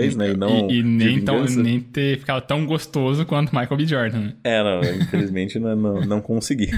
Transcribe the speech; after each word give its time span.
fez, 0.00 0.16
né? 0.16 0.30
E, 0.30 0.36
não 0.36 0.70
e, 0.70 0.78
e 0.78 0.82
nem, 0.82 1.20
tão, 1.22 1.44
nem 1.44 1.80
ter 1.80 2.18
ficado 2.18 2.46
tão 2.46 2.64
gostoso 2.64 3.24
quanto 3.24 3.54
Michael 3.54 3.76
B. 3.76 3.86
Jordan, 3.86 4.18
né? 4.18 4.32
É, 4.44 4.62
não, 4.62 4.80
infelizmente 4.80 5.58
não, 5.58 5.76
não, 5.76 6.00
não 6.00 6.20
consegui. 6.20 6.70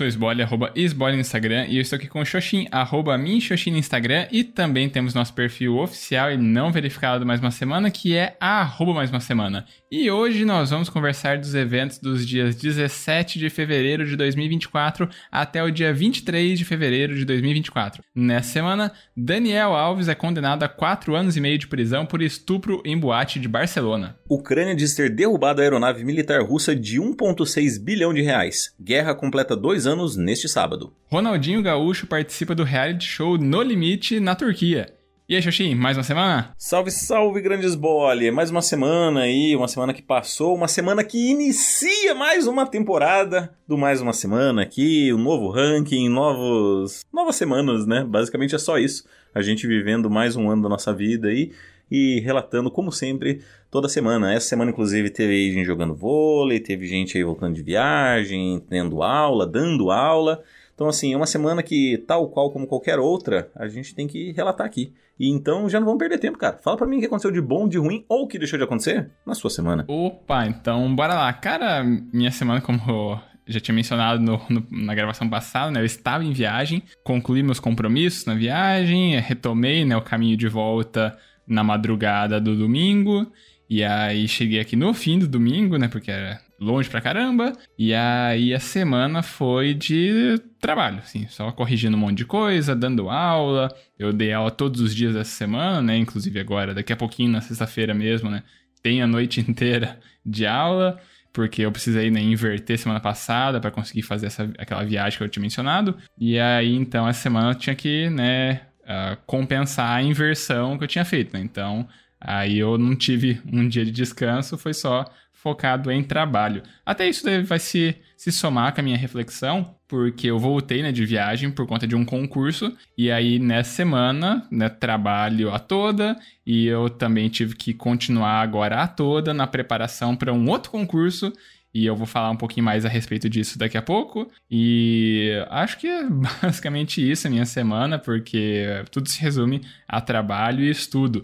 sou 0.00 0.06
Esbole, 0.06 0.42
arroba 0.42 0.72
Esbole 0.74 1.14
no 1.14 1.20
Instagram, 1.20 1.66
e 1.68 1.76
eu 1.76 1.82
estou 1.82 1.96
aqui 1.96 2.08
com 2.08 2.20
o 2.20 2.24
Xoxin, 2.24 2.66
arroba 2.70 3.18
Minxoxin 3.18 3.70
no 3.70 3.76
Instagram, 3.76 4.26
e 4.32 4.42
também 4.42 4.88
temos 4.88 5.12
nosso 5.12 5.34
perfil 5.34 5.76
oficial 5.78 6.32
e 6.32 6.38
não 6.38 6.72
verificado 6.72 7.26
mais 7.26 7.38
uma 7.38 7.50
semana, 7.50 7.90
que 7.90 8.16
é 8.16 8.34
arroba 8.40 8.94
mais 8.94 9.10
uma 9.10 9.20
semana. 9.20 9.66
E 9.92 10.08
hoje 10.08 10.44
nós 10.44 10.70
vamos 10.70 10.88
conversar 10.88 11.36
dos 11.36 11.52
eventos 11.52 11.98
dos 11.98 12.24
dias 12.24 12.54
17 12.54 13.40
de 13.40 13.50
fevereiro 13.50 14.06
de 14.06 14.14
2024 14.14 15.08
até 15.32 15.64
o 15.64 15.68
dia 15.68 15.92
23 15.92 16.56
de 16.56 16.64
fevereiro 16.64 17.16
de 17.16 17.24
2024. 17.24 18.00
Nessa 18.14 18.52
semana, 18.52 18.92
Daniel 19.16 19.74
Alves 19.74 20.06
é 20.06 20.14
condenado 20.14 20.62
a 20.62 20.68
4 20.68 21.16
anos 21.16 21.36
e 21.36 21.40
meio 21.40 21.58
de 21.58 21.66
prisão 21.66 22.06
por 22.06 22.22
estupro 22.22 22.80
em 22.84 22.96
boate 22.96 23.40
de 23.40 23.48
Barcelona. 23.48 24.16
Ucrânia 24.28 24.76
diz 24.76 24.94
ter 24.94 25.10
derrubado 25.10 25.60
a 25.60 25.64
aeronave 25.64 26.04
militar 26.04 26.40
russa 26.40 26.72
de 26.76 27.00
1,6 27.00 27.82
bilhão 27.82 28.14
de 28.14 28.22
reais. 28.22 28.72
Guerra 28.80 29.12
completa 29.12 29.56
dois 29.56 29.88
anos 29.88 30.16
neste 30.16 30.48
sábado. 30.48 30.94
Ronaldinho 31.06 31.64
Gaúcho 31.64 32.06
participa 32.06 32.54
do 32.54 32.62
reality 32.62 33.04
show 33.04 33.36
No 33.36 33.60
Limite 33.60 34.20
na 34.20 34.36
Turquia. 34.36 34.99
E 35.30 35.36
aí, 35.36 35.40
Xoxin, 35.40 35.76
mais 35.76 35.96
uma 35.96 36.02
semana? 36.02 36.52
Salve, 36.58 36.90
salve, 36.90 37.40
grandes 37.40 37.76
bole! 37.76 38.32
Mais 38.32 38.50
uma 38.50 38.60
semana 38.60 39.20
aí, 39.20 39.54
uma 39.54 39.68
semana 39.68 39.94
que 39.94 40.02
passou, 40.02 40.56
uma 40.56 40.66
semana 40.66 41.04
que 41.04 41.30
inicia 41.30 42.16
mais 42.16 42.48
uma 42.48 42.66
temporada 42.66 43.54
do 43.64 43.78
Mais 43.78 44.00
Uma 44.00 44.12
Semana 44.12 44.62
aqui, 44.62 45.12
um 45.12 45.18
novo 45.18 45.48
ranking, 45.48 46.08
novos... 46.08 47.06
novas 47.12 47.36
semanas, 47.36 47.86
né? 47.86 48.02
Basicamente 48.02 48.56
é 48.56 48.58
só 48.58 48.76
isso. 48.76 49.04
A 49.32 49.40
gente 49.40 49.68
vivendo 49.68 50.10
mais 50.10 50.34
um 50.34 50.50
ano 50.50 50.62
da 50.62 50.68
nossa 50.68 50.92
vida 50.92 51.28
aí 51.28 51.52
e 51.88 52.18
relatando, 52.18 52.68
como 52.68 52.90
sempre, 52.90 53.40
toda 53.70 53.88
semana. 53.88 54.34
Essa 54.34 54.48
semana, 54.48 54.72
inclusive, 54.72 55.10
teve 55.10 55.52
gente 55.52 55.64
jogando 55.64 55.94
vôlei, 55.94 56.58
teve 56.58 56.86
gente 56.86 57.16
aí 57.16 57.22
voltando 57.22 57.54
de 57.54 57.62
viagem, 57.62 58.60
tendo 58.68 59.00
aula, 59.00 59.46
dando 59.46 59.92
aula. 59.92 60.42
Então, 60.80 60.88
assim, 60.88 61.12
é 61.12 61.16
uma 61.16 61.26
semana 61.26 61.62
que, 61.62 62.02
tal 62.06 62.26
qual 62.30 62.50
como 62.50 62.66
qualquer 62.66 62.98
outra, 62.98 63.50
a 63.54 63.68
gente 63.68 63.94
tem 63.94 64.08
que 64.08 64.32
relatar 64.32 64.66
aqui. 64.66 64.94
E 65.18 65.28
então 65.28 65.68
já 65.68 65.78
não 65.78 65.84
vamos 65.84 65.98
perder 65.98 66.16
tempo, 66.16 66.38
cara. 66.38 66.56
Fala 66.56 66.74
para 66.74 66.86
mim 66.86 66.96
o 66.96 67.00
que 67.00 67.04
aconteceu 67.04 67.30
de 67.30 67.38
bom, 67.38 67.68
de 67.68 67.76
ruim 67.76 68.02
ou 68.08 68.22
o 68.22 68.26
que 68.26 68.38
deixou 68.38 68.58
de 68.58 68.64
acontecer 68.64 69.10
na 69.26 69.34
sua 69.34 69.50
semana. 69.50 69.84
Opa, 69.86 70.46
então 70.46 70.96
bora 70.96 71.12
lá. 71.12 71.30
Cara, 71.34 71.84
minha 71.84 72.30
semana, 72.30 72.62
como 72.62 72.80
eu 72.88 73.20
já 73.46 73.60
tinha 73.60 73.74
mencionado 73.74 74.22
no, 74.22 74.40
no, 74.48 74.66
na 74.70 74.94
gravação 74.94 75.28
passada, 75.28 75.70
né? 75.70 75.80
Eu 75.80 75.84
estava 75.84 76.24
em 76.24 76.32
viagem, 76.32 76.82
concluí 77.04 77.42
meus 77.42 77.60
compromissos 77.60 78.24
na 78.24 78.34
viagem, 78.34 79.20
retomei 79.20 79.84
né, 79.84 79.94
o 79.98 80.02
caminho 80.02 80.34
de 80.38 80.48
volta 80.48 81.14
na 81.46 81.62
madrugada 81.62 82.40
do 82.40 82.56
domingo. 82.56 83.30
E 83.68 83.84
aí 83.84 84.26
cheguei 84.26 84.60
aqui 84.60 84.76
no 84.76 84.94
fim 84.94 85.18
do 85.18 85.28
domingo, 85.28 85.76
né? 85.76 85.88
Porque 85.88 86.10
era 86.10 86.40
longe 86.60 86.90
pra 86.90 87.00
caramba. 87.00 87.54
E 87.78 87.94
aí 87.94 88.52
a 88.52 88.60
semana 88.60 89.22
foi 89.22 89.72
de 89.72 90.38
trabalho, 90.60 90.98
assim, 90.98 91.26
só 91.28 91.50
corrigindo 91.50 91.96
um 91.96 92.00
monte 92.00 92.18
de 92.18 92.24
coisa, 92.26 92.76
dando 92.76 93.08
aula. 93.08 93.74
Eu 93.98 94.12
dei 94.12 94.32
aula 94.32 94.50
todos 94.50 94.80
os 94.80 94.94
dias 94.94 95.14
dessa 95.14 95.30
semana, 95.30 95.80
né? 95.80 95.96
Inclusive 95.96 96.38
agora, 96.38 96.74
daqui 96.74 96.92
a 96.92 96.96
pouquinho, 96.96 97.32
na 97.32 97.40
sexta-feira 97.40 97.94
mesmo, 97.94 98.30
né? 98.30 98.42
Tem 98.82 99.00
a 99.00 99.06
noite 99.06 99.40
inteira 99.48 99.98
de 100.24 100.46
aula, 100.46 101.00
porque 101.32 101.62
eu 101.62 101.72
precisei 101.72 102.10
né, 102.10 102.20
inverter 102.20 102.78
semana 102.78 103.00
passada 103.00 103.58
para 103.60 103.70
conseguir 103.70 104.02
fazer 104.02 104.26
essa, 104.26 104.50
aquela 104.58 104.84
viagem 104.84 105.16
que 105.16 105.24
eu 105.24 105.28
tinha 105.28 105.42
mencionado. 105.42 105.96
E 106.18 106.38
aí, 106.38 106.74
então, 106.74 107.08
essa 107.08 107.22
semana 107.22 107.52
eu 107.52 107.54
tinha 107.54 107.74
que, 107.74 108.10
né, 108.10 108.62
uh, 108.82 109.16
compensar 109.26 109.96
a 109.96 110.02
inversão 110.02 110.76
que 110.76 110.84
eu 110.84 110.88
tinha 110.88 111.04
feito, 111.04 111.32
né? 111.32 111.40
Então, 111.40 111.88
Aí 112.20 112.58
eu 112.58 112.76
não 112.76 112.94
tive 112.94 113.40
um 113.50 113.66
dia 113.66 113.84
de 113.84 113.90
descanso, 113.90 114.58
foi 114.58 114.74
só 114.74 115.10
focado 115.42 115.90
em 115.90 116.02
trabalho. 116.02 116.62
Até 116.84 117.08
isso 117.08 117.24
vai 117.44 117.58
se, 117.58 117.96
se 118.16 118.30
somar 118.30 118.74
com 118.74 118.80
a 118.80 118.84
minha 118.84 118.96
reflexão, 118.96 119.74
porque 119.88 120.26
eu 120.26 120.38
voltei 120.38 120.82
né, 120.82 120.92
de 120.92 121.04
viagem 121.06 121.50
por 121.50 121.66
conta 121.66 121.86
de 121.86 121.96
um 121.96 122.04
concurso, 122.04 122.76
e 122.96 123.10
aí 123.10 123.38
nessa 123.38 123.70
semana, 123.70 124.46
né, 124.50 124.68
trabalho 124.68 125.52
a 125.52 125.58
toda, 125.58 126.16
e 126.46 126.66
eu 126.66 126.90
também 126.90 127.28
tive 127.28 127.54
que 127.56 127.72
continuar 127.72 128.40
agora 128.40 128.82
a 128.82 128.86
toda 128.86 129.32
na 129.32 129.46
preparação 129.46 130.14
para 130.14 130.32
um 130.32 130.48
outro 130.48 130.70
concurso, 130.70 131.32
e 131.72 131.86
eu 131.86 131.96
vou 131.96 132.06
falar 132.06 132.30
um 132.30 132.36
pouquinho 132.36 132.64
mais 132.64 132.84
a 132.84 132.88
respeito 132.88 133.28
disso 133.30 133.56
daqui 133.56 133.78
a 133.78 133.82
pouco. 133.82 134.28
E 134.50 135.30
acho 135.48 135.78
que 135.78 135.86
é 135.86 136.02
basicamente 136.42 137.00
isso 137.00 137.28
a 137.28 137.30
minha 137.30 137.46
semana, 137.46 137.96
porque 137.96 138.66
tudo 138.90 139.08
se 139.08 139.20
resume 139.20 139.62
a 139.88 140.00
trabalho 140.00 140.64
e 140.64 140.70
estudo. 140.70 141.20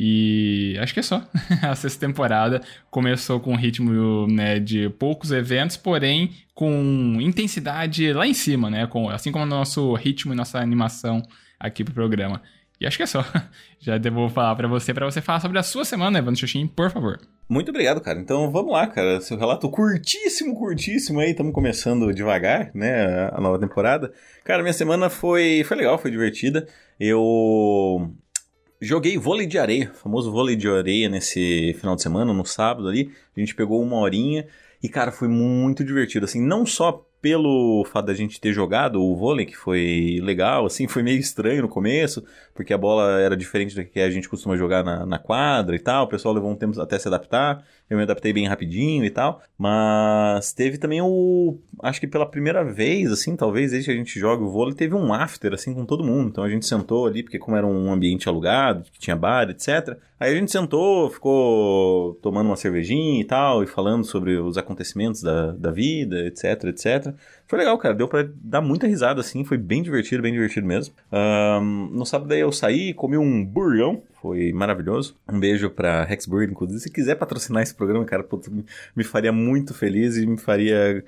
E 0.00 0.78
acho 0.80 0.94
que 0.94 1.00
é 1.00 1.02
só. 1.02 1.26
a 1.60 1.74
sexta 1.74 2.06
temporada 2.06 2.62
começou 2.88 3.40
com 3.40 3.52
um 3.52 3.56
ritmo 3.56 4.28
né, 4.28 4.60
de 4.60 4.88
poucos 4.90 5.32
eventos, 5.32 5.76
porém 5.76 6.30
com 6.54 7.18
intensidade 7.20 8.12
lá 8.12 8.24
em 8.24 8.32
cima, 8.32 8.70
né? 8.70 8.86
Com, 8.86 9.10
assim 9.10 9.32
como 9.32 9.44
o 9.44 9.48
nosso 9.48 9.92
ritmo 9.94 10.32
e 10.32 10.36
nossa 10.36 10.60
animação 10.60 11.20
aqui 11.58 11.82
pro 11.82 11.92
programa. 11.92 12.40
E 12.80 12.86
acho 12.86 12.96
que 12.96 13.02
é 13.02 13.06
só. 13.06 13.24
Já 13.80 13.98
devo 13.98 14.28
falar 14.28 14.54
para 14.54 14.68
você, 14.68 14.94
para 14.94 15.04
você 15.04 15.20
falar 15.20 15.40
sobre 15.40 15.58
a 15.58 15.64
sua 15.64 15.84
semana, 15.84 16.20
Evandro 16.20 16.38
Xuxim, 16.38 16.68
por 16.68 16.92
favor. 16.92 17.18
Muito 17.48 17.70
obrigado, 17.70 18.00
cara. 18.00 18.20
Então 18.20 18.52
vamos 18.52 18.70
lá, 18.70 18.86
cara. 18.86 19.20
Seu 19.20 19.36
relato 19.36 19.68
curtíssimo, 19.68 20.54
curtíssimo 20.54 21.18
aí. 21.18 21.30
Estamos 21.30 21.52
começando 21.52 22.14
devagar, 22.14 22.70
né? 22.72 23.30
A 23.32 23.40
nova 23.40 23.58
temporada. 23.58 24.12
Cara, 24.44 24.62
minha 24.62 24.72
semana 24.72 25.10
foi, 25.10 25.64
foi 25.64 25.76
legal, 25.76 25.98
foi 25.98 26.12
divertida. 26.12 26.68
Eu 27.00 28.14
Joguei 28.80 29.18
vôlei 29.18 29.44
de 29.44 29.58
areia, 29.58 29.90
famoso 29.92 30.30
vôlei 30.30 30.54
de 30.54 30.68
areia 30.68 31.08
nesse 31.08 31.74
final 31.80 31.96
de 31.96 32.02
semana, 32.02 32.32
no 32.32 32.44
sábado 32.44 32.86
ali. 32.86 33.10
A 33.36 33.40
gente 33.40 33.52
pegou 33.52 33.82
uma 33.82 33.96
horinha 33.96 34.46
e, 34.80 34.88
cara, 34.88 35.10
foi 35.10 35.26
muito 35.26 35.82
divertido. 35.82 36.24
Assim, 36.24 36.40
não 36.40 36.64
só 36.64 37.04
pelo 37.20 37.84
fato 37.86 38.06
da 38.06 38.14
gente 38.14 38.40
ter 38.40 38.52
jogado 38.52 39.02
o 39.02 39.16
vôlei, 39.16 39.44
que 39.44 39.56
foi 39.56 40.20
legal, 40.22 40.64
assim, 40.64 40.86
foi 40.86 41.02
meio 41.02 41.18
estranho 41.18 41.62
no 41.62 41.68
começo, 41.68 42.24
porque 42.54 42.72
a 42.72 42.78
bola 42.78 43.20
era 43.20 43.36
diferente 43.36 43.74
do 43.74 43.84
que 43.84 43.98
a 43.98 44.10
gente 44.10 44.28
costuma 44.28 44.56
jogar 44.56 44.84
na, 44.84 45.04
na 45.04 45.18
quadra 45.18 45.74
e 45.74 45.80
tal. 45.80 46.04
O 46.04 46.08
pessoal 46.08 46.32
levou 46.32 46.48
um 46.48 46.56
tempo 46.56 46.80
até 46.80 46.96
se 47.00 47.08
adaptar. 47.08 47.66
Eu 47.88 47.96
me 47.96 48.02
adaptei 48.02 48.32
bem 48.32 48.46
rapidinho 48.46 49.04
e 49.04 49.10
tal. 49.10 49.42
Mas 49.56 50.52
teve 50.52 50.78
também 50.78 51.00
o. 51.00 51.58
Acho 51.82 52.00
que 52.00 52.06
pela 52.06 52.26
primeira 52.26 52.64
vez, 52.64 53.10
assim, 53.10 53.36
talvez 53.36 53.70
desde 53.70 53.88
que 53.88 53.94
a 53.94 53.98
gente 53.98 54.18
joga 54.18 54.42
o 54.42 54.50
vôlei, 54.50 54.74
teve 54.74 54.94
um 54.94 55.12
after, 55.12 55.54
assim, 55.54 55.72
com 55.72 55.84
todo 55.84 56.04
mundo. 56.04 56.28
Então 56.28 56.44
a 56.44 56.50
gente 56.50 56.66
sentou 56.66 57.06
ali, 57.06 57.22
porque 57.22 57.38
como 57.38 57.56
era 57.56 57.66
um 57.66 57.92
ambiente 57.92 58.28
alugado, 58.28 58.84
que 58.92 58.98
tinha 58.98 59.16
bar, 59.16 59.48
etc. 59.50 59.96
Aí 60.20 60.32
a 60.32 60.34
gente 60.34 60.50
sentou, 60.50 61.08
ficou 61.08 62.14
tomando 62.22 62.48
uma 62.48 62.56
cervejinha 62.56 63.20
e 63.20 63.24
tal, 63.24 63.62
e 63.62 63.66
falando 63.66 64.04
sobre 64.04 64.36
os 64.36 64.58
acontecimentos 64.58 65.22
da, 65.22 65.52
da 65.52 65.70
vida, 65.70 66.26
etc, 66.26 66.64
etc. 66.64 67.14
Foi 67.48 67.58
legal, 67.58 67.78
cara. 67.78 67.94
Deu 67.94 68.06
pra 68.06 68.28
dar 68.42 68.60
muita 68.60 68.86
risada, 68.86 69.22
assim. 69.22 69.42
Foi 69.42 69.56
bem 69.56 69.82
divertido, 69.82 70.22
bem 70.22 70.32
divertido 70.32 70.66
mesmo. 70.66 70.94
Um, 71.10 71.88
no 71.90 72.04
sábado 72.04 72.32
aí 72.32 72.40
eu 72.40 72.52
saí, 72.52 72.92
comi 72.92 73.16
um 73.16 73.42
burgão. 73.42 74.02
Foi 74.20 74.52
maravilhoso. 74.52 75.16
Um 75.26 75.40
beijo 75.40 75.70
pra 75.70 76.04
Rex 76.04 76.26
Burger, 76.26 76.50
inclusive. 76.50 76.78
Se 76.78 76.90
quiser 76.90 77.14
patrocinar 77.14 77.62
esse 77.62 77.74
programa, 77.74 78.04
cara, 78.04 78.26
me 78.94 79.02
faria 79.02 79.32
muito 79.32 79.72
feliz 79.72 80.18
e 80.18 80.26
me 80.26 80.36
faria 80.36 81.02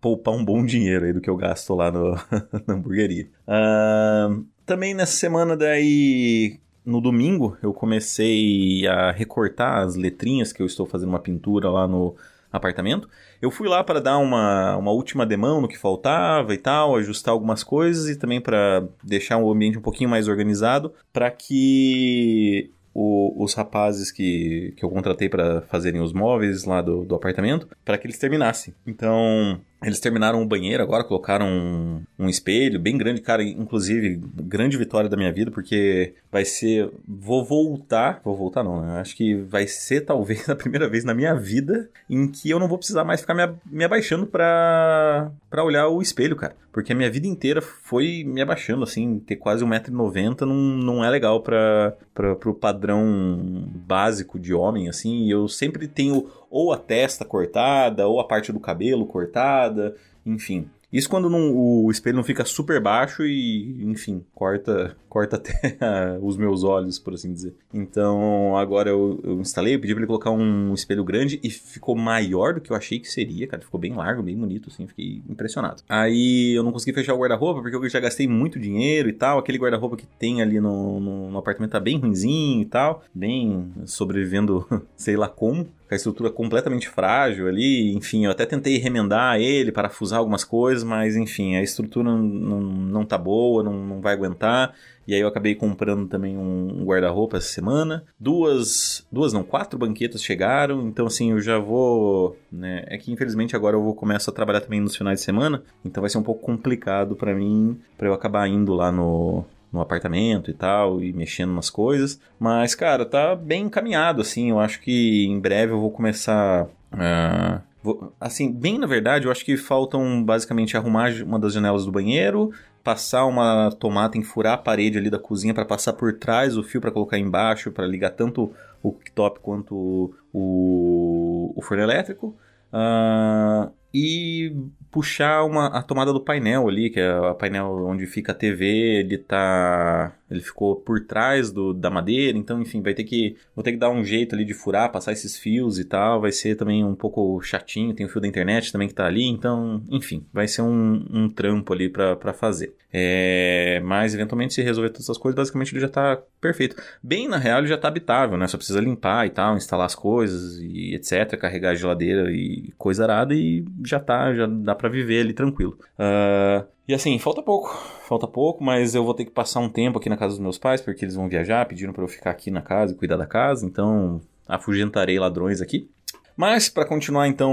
poupar 0.00 0.32
um 0.32 0.44
bom 0.44 0.64
dinheiro 0.64 1.06
aí 1.06 1.12
do 1.12 1.20
que 1.20 1.28
eu 1.28 1.36
gasto 1.36 1.74
lá 1.74 1.90
no, 1.90 2.12
na 2.66 2.74
hamburgueria. 2.74 3.26
Um, 3.48 4.46
também 4.64 4.94
nessa 4.94 5.16
semana 5.16 5.56
daí 5.56 6.60
no 6.84 7.00
domingo 7.00 7.56
eu 7.62 7.72
comecei 7.72 8.86
a 8.86 9.10
recortar 9.10 9.78
as 9.78 9.96
letrinhas 9.96 10.52
que 10.52 10.62
eu 10.62 10.66
estou 10.66 10.86
fazendo 10.86 11.08
uma 11.08 11.18
pintura 11.18 11.70
lá 11.70 11.88
no 11.88 12.14
apartamento. 12.54 13.08
Eu 13.42 13.50
fui 13.50 13.68
lá 13.68 13.82
para 13.82 14.00
dar 14.00 14.18
uma, 14.18 14.76
uma 14.76 14.92
última 14.92 15.26
demão 15.26 15.60
no 15.60 15.68
que 15.68 15.76
faltava 15.76 16.54
e 16.54 16.58
tal, 16.58 16.96
ajustar 16.96 17.32
algumas 17.32 17.64
coisas 17.64 18.08
e 18.08 18.16
também 18.16 18.40
para 18.40 18.86
deixar 19.02 19.38
o 19.38 19.50
ambiente 19.50 19.76
um 19.76 19.82
pouquinho 19.82 20.08
mais 20.08 20.28
organizado 20.28 20.94
para 21.12 21.30
que 21.30 22.70
o, 22.94 23.42
os 23.42 23.54
rapazes 23.54 24.12
que, 24.12 24.72
que 24.76 24.84
eu 24.84 24.88
contratei 24.88 25.28
para 25.28 25.62
fazerem 25.62 26.00
os 26.00 26.12
móveis 26.12 26.64
lá 26.64 26.80
do, 26.80 27.04
do 27.04 27.16
apartamento, 27.16 27.68
para 27.84 27.98
que 27.98 28.06
eles 28.06 28.18
terminassem. 28.18 28.72
Então, 28.86 29.60
eles 29.84 30.00
terminaram 30.00 30.42
o 30.42 30.46
banheiro 30.46 30.82
agora, 30.82 31.04
colocaram 31.04 31.46
um, 31.46 32.02
um, 32.18 32.28
espelho 32.28 32.80
bem 32.80 32.96
grande, 32.96 33.20
cara, 33.20 33.42
inclusive, 33.42 34.20
grande 34.42 34.76
vitória 34.76 35.08
da 35.08 35.16
minha 35.16 35.32
vida, 35.32 35.50
porque 35.50 36.14
vai 36.32 36.44
ser. 36.44 36.90
Vou 37.06 37.44
voltar. 37.44 38.20
Vou 38.24 38.36
voltar, 38.36 38.62
não, 38.62 38.80
né? 38.80 39.00
Acho 39.00 39.14
que 39.16 39.34
vai 39.34 39.66
ser 39.66 40.02
talvez 40.02 40.48
a 40.50 40.56
primeira 40.56 40.88
vez 40.88 41.04
na 41.04 41.14
minha 41.14 41.34
vida 41.34 41.90
em 42.08 42.26
que 42.26 42.50
eu 42.50 42.58
não 42.58 42.68
vou 42.68 42.78
precisar 42.78 43.04
mais 43.04 43.20
ficar 43.20 43.34
me, 43.34 43.54
me 43.66 43.84
abaixando 43.84 44.26
pra, 44.26 45.30
pra 45.50 45.64
olhar 45.64 45.88
o 45.88 46.00
espelho, 46.00 46.36
cara. 46.36 46.56
Porque 46.72 46.92
a 46.92 46.96
minha 46.96 47.10
vida 47.10 47.28
inteira 47.28 47.62
foi 47.62 48.24
me 48.26 48.42
abaixando, 48.42 48.82
assim, 48.82 49.20
ter 49.20 49.36
quase 49.36 49.64
1,90m 49.64 50.40
não, 50.40 50.54
não 50.54 51.04
é 51.04 51.08
legal 51.08 51.40
pra, 51.40 51.94
pra, 52.12 52.34
pro 52.34 52.52
padrão 52.52 53.64
básico 53.86 54.40
de 54.40 54.52
homem, 54.52 54.88
assim, 54.88 55.26
e 55.26 55.30
eu 55.30 55.46
sempre 55.46 55.86
tenho 55.86 56.28
ou 56.54 56.72
a 56.72 56.76
testa 56.78 57.24
cortada, 57.24 58.06
ou 58.06 58.20
a 58.20 58.24
parte 58.24 58.52
do 58.52 58.60
cabelo 58.60 59.04
cortada, 59.06 59.96
enfim. 60.24 60.70
Isso 60.92 61.10
quando 61.10 61.28
não, 61.28 61.52
o 61.52 61.90
espelho 61.90 62.14
não 62.14 62.22
fica 62.22 62.44
super 62.44 62.80
baixo 62.80 63.24
e, 63.26 63.82
enfim, 63.82 64.24
corta, 64.32 64.96
corta 65.08 65.34
até 65.34 65.76
os 66.22 66.36
meus 66.36 66.62
olhos, 66.62 67.00
por 67.00 67.14
assim 67.14 67.32
dizer. 67.32 67.52
Então, 67.72 68.56
agora 68.56 68.90
eu, 68.90 69.20
eu 69.24 69.40
instalei, 69.40 69.74
eu 69.74 69.80
pedi 69.80 69.92
pra 69.92 70.02
ele 70.02 70.06
colocar 70.06 70.30
um 70.30 70.72
espelho 70.72 71.02
grande 71.02 71.40
e 71.42 71.50
ficou 71.50 71.96
maior 71.96 72.54
do 72.54 72.60
que 72.60 72.70
eu 72.70 72.76
achei 72.76 73.00
que 73.00 73.10
seria, 73.10 73.48
cara. 73.48 73.60
Ficou 73.60 73.80
bem 73.80 73.92
largo, 73.92 74.22
bem 74.22 74.36
bonito, 74.36 74.70
assim, 74.72 74.86
fiquei 74.86 75.20
impressionado. 75.28 75.82
Aí 75.88 76.56
eu 76.56 76.62
não 76.62 76.70
consegui 76.70 76.92
fechar 76.92 77.14
o 77.14 77.18
guarda-roupa 77.18 77.60
porque 77.60 77.74
eu 77.74 77.88
já 77.88 77.98
gastei 77.98 78.28
muito 78.28 78.60
dinheiro 78.60 79.08
e 79.08 79.12
tal. 79.12 79.40
Aquele 79.40 79.58
guarda-roupa 79.58 79.96
que 79.96 80.06
tem 80.06 80.42
ali 80.42 80.60
no, 80.60 81.00
no, 81.00 81.28
no 81.32 81.38
apartamento 81.38 81.72
tá 81.72 81.80
bem 81.80 81.98
ruimzinho 81.98 82.62
e 82.62 82.66
tal, 82.66 83.02
bem 83.12 83.72
sobrevivendo, 83.84 84.64
sei 84.96 85.16
lá 85.16 85.26
como 85.26 85.66
com 85.88 85.94
a 85.94 85.96
estrutura 85.96 86.30
completamente 86.30 86.88
frágil 86.88 87.48
ali. 87.48 87.92
Enfim, 87.94 88.24
eu 88.24 88.30
até 88.30 88.46
tentei 88.46 88.78
remendar 88.78 89.38
ele, 89.40 89.72
parafusar 89.72 90.18
algumas 90.18 90.44
coisas, 90.44 90.82
mas 90.84 91.16
enfim, 91.16 91.56
a 91.56 91.62
estrutura 91.62 92.10
não, 92.10 92.18
não, 92.22 92.60
não 92.60 93.04
tá 93.04 93.18
boa, 93.18 93.62
não, 93.62 93.74
não 93.74 94.00
vai 94.00 94.14
aguentar. 94.14 94.74
E 95.06 95.14
aí 95.14 95.20
eu 95.20 95.28
acabei 95.28 95.54
comprando 95.54 96.08
também 96.08 96.36
um 96.36 96.82
guarda-roupa 96.84 97.36
essa 97.36 97.48
semana. 97.48 98.04
Duas, 98.18 99.06
duas 99.12 99.32
não, 99.32 99.42
quatro 99.42 99.78
banquetas 99.78 100.22
chegaram, 100.22 100.88
então 100.88 101.06
assim, 101.06 101.32
eu 101.32 101.40
já 101.40 101.58
vou, 101.58 102.36
né, 102.50 102.84
é 102.86 102.96
que 102.96 103.12
infelizmente 103.12 103.54
agora 103.54 103.76
eu 103.76 103.82
vou 103.82 103.94
começar 103.94 104.30
a 104.30 104.34
trabalhar 104.34 104.62
também 104.62 104.80
nos 104.80 104.96
finais 104.96 105.18
de 105.18 105.24
semana, 105.24 105.62
então 105.84 106.00
vai 106.00 106.08
ser 106.08 106.18
um 106.18 106.22
pouco 106.22 106.40
complicado 106.40 107.14
para 107.14 107.34
mim, 107.34 107.78
para 107.98 108.08
eu 108.08 108.14
acabar 108.14 108.48
indo 108.48 108.72
lá 108.72 108.90
no 108.90 109.44
no 109.74 109.80
apartamento 109.80 110.50
e 110.50 110.54
tal, 110.54 111.02
e 111.02 111.12
mexendo 111.12 111.52
nas 111.52 111.68
coisas. 111.68 112.20
Mas, 112.38 112.76
cara, 112.76 113.04
tá 113.04 113.34
bem 113.34 113.64
encaminhado, 113.64 114.22
assim. 114.22 114.50
Eu 114.50 114.60
acho 114.60 114.80
que 114.80 115.26
em 115.26 115.38
breve 115.40 115.72
eu 115.72 115.80
vou 115.80 115.90
começar. 115.90 116.66
Uh, 116.92 117.60
vou, 117.82 118.14
assim, 118.20 118.52
bem 118.52 118.78
na 118.78 118.86
verdade, 118.86 119.26
eu 119.26 119.32
acho 119.32 119.44
que 119.44 119.56
faltam 119.56 120.22
basicamente 120.22 120.76
arrumar 120.76 121.10
uma 121.24 121.40
das 121.40 121.52
janelas 121.52 121.84
do 121.84 121.90
banheiro, 121.90 122.52
passar 122.84 123.26
uma 123.26 123.70
tomada, 123.72 124.20
furar 124.22 124.54
a 124.54 124.58
parede 124.58 124.96
ali 124.96 125.10
da 125.10 125.18
cozinha 125.18 125.52
para 125.52 125.64
passar 125.64 125.94
por 125.94 126.12
trás 126.14 126.56
o 126.56 126.62
fio 126.62 126.80
para 126.80 126.92
colocar 126.92 127.18
embaixo, 127.18 127.72
para 127.72 127.84
ligar 127.84 128.10
tanto 128.10 128.52
o 128.80 128.92
cooktop 128.92 129.40
quanto 129.40 130.14
o, 130.32 131.52
o 131.56 131.62
forno 131.62 131.82
elétrico. 131.82 132.36
Uh, 132.72 133.72
e 133.94 134.52
puxar 134.90 135.44
uma, 135.44 135.68
a 135.68 135.82
tomada 135.82 136.12
do 136.12 136.20
painel 136.20 136.68
ali, 136.68 136.90
que 136.90 136.98
é 136.98 137.16
o 137.16 137.34
painel 137.34 137.86
onde 137.86 138.06
fica 138.06 138.32
a 138.32 138.34
TV, 138.34 138.64
ele 139.00 139.18
tá 139.18 140.12
ele 140.30 140.40
ficou 140.40 140.76
por 140.76 141.00
trás 141.00 141.52
do, 141.52 141.72
da 141.72 141.90
madeira, 141.90 142.36
então 142.36 142.60
enfim, 142.60 142.82
vai 142.82 142.94
ter 142.94 143.04
que 143.04 143.36
vou 143.54 143.62
ter 143.62 143.72
que 143.72 143.78
dar 143.78 143.90
um 143.90 144.04
jeito 144.04 144.34
ali 144.34 144.44
de 144.44 144.54
furar, 144.54 144.90
passar 144.90 145.12
esses 145.12 145.36
fios 145.36 145.78
e 145.78 145.84
tal, 145.84 146.20
vai 146.20 146.32
ser 146.32 146.56
também 146.56 146.84
um 146.84 146.94
pouco 146.94 147.40
chatinho, 147.42 147.94
tem 147.94 148.06
o 148.06 148.08
fio 148.08 148.20
da 148.20 148.26
internet 148.26 148.72
também 148.72 148.88
que 148.88 148.94
tá 148.94 149.06
ali, 149.06 149.26
então, 149.26 149.82
enfim, 149.90 150.24
vai 150.32 150.48
ser 150.48 150.62
um, 150.62 151.06
um 151.10 151.28
trampo 151.28 151.72
ali 151.72 151.88
para 151.88 152.32
fazer. 152.32 152.74
É, 152.92 153.80
mas 153.84 154.14
eventualmente 154.14 154.54
se 154.54 154.62
resolver 154.62 154.90
todas 154.90 155.04
essas 155.04 155.18
coisas, 155.18 155.36
basicamente 155.36 155.72
ele 155.72 155.80
já 155.80 155.88
tá 155.88 156.22
perfeito. 156.40 156.76
Bem 157.02 157.26
na 157.26 157.38
real 157.38 157.58
ele 157.58 157.66
já 157.66 157.76
tá 157.76 157.88
habitável, 157.88 158.38
né? 158.38 158.46
Só 158.46 158.56
precisa 158.56 158.80
limpar 158.80 159.26
e 159.26 159.30
tal, 159.30 159.56
instalar 159.56 159.86
as 159.86 159.96
coisas 159.96 160.58
e 160.58 160.94
etc, 160.94 161.36
carregar 161.36 161.70
a 161.70 161.74
geladeira 161.74 162.30
e 162.30 162.72
coisa 162.78 163.02
arada 163.02 163.34
e 163.34 163.64
já 163.84 164.00
tá, 164.00 164.34
já 164.34 164.46
dá 164.46 164.74
para 164.74 164.88
viver 164.88 165.20
ali 165.20 165.32
tranquilo. 165.32 165.78
Uh, 165.98 166.66
e 166.86 166.94
assim, 166.94 167.18
falta 167.18 167.42
pouco, 167.42 167.74
falta 168.06 168.26
pouco, 168.26 168.62
mas 168.62 168.94
eu 168.94 169.04
vou 169.04 169.14
ter 169.14 169.24
que 169.24 169.30
passar 169.30 169.60
um 169.60 169.68
tempo 169.68 169.98
aqui 169.98 170.08
na 170.08 170.16
casa 170.16 170.34
dos 170.34 170.42
meus 170.42 170.58
pais, 170.58 170.80
porque 170.80 171.04
eles 171.04 171.14
vão 171.14 171.28
viajar, 171.28 171.66
pedindo 171.66 171.92
para 171.92 172.04
eu 172.04 172.08
ficar 172.08 172.30
aqui 172.30 172.50
na 172.50 172.60
casa 172.60 172.92
e 172.92 172.96
cuidar 172.96 173.16
da 173.16 173.26
casa, 173.26 173.64
então 173.64 174.20
afugentarei 174.46 175.18
ladrões 175.18 175.60
aqui. 175.60 175.88
Mas, 176.36 176.68
para 176.68 176.84
continuar 176.84 177.28
então 177.28 177.52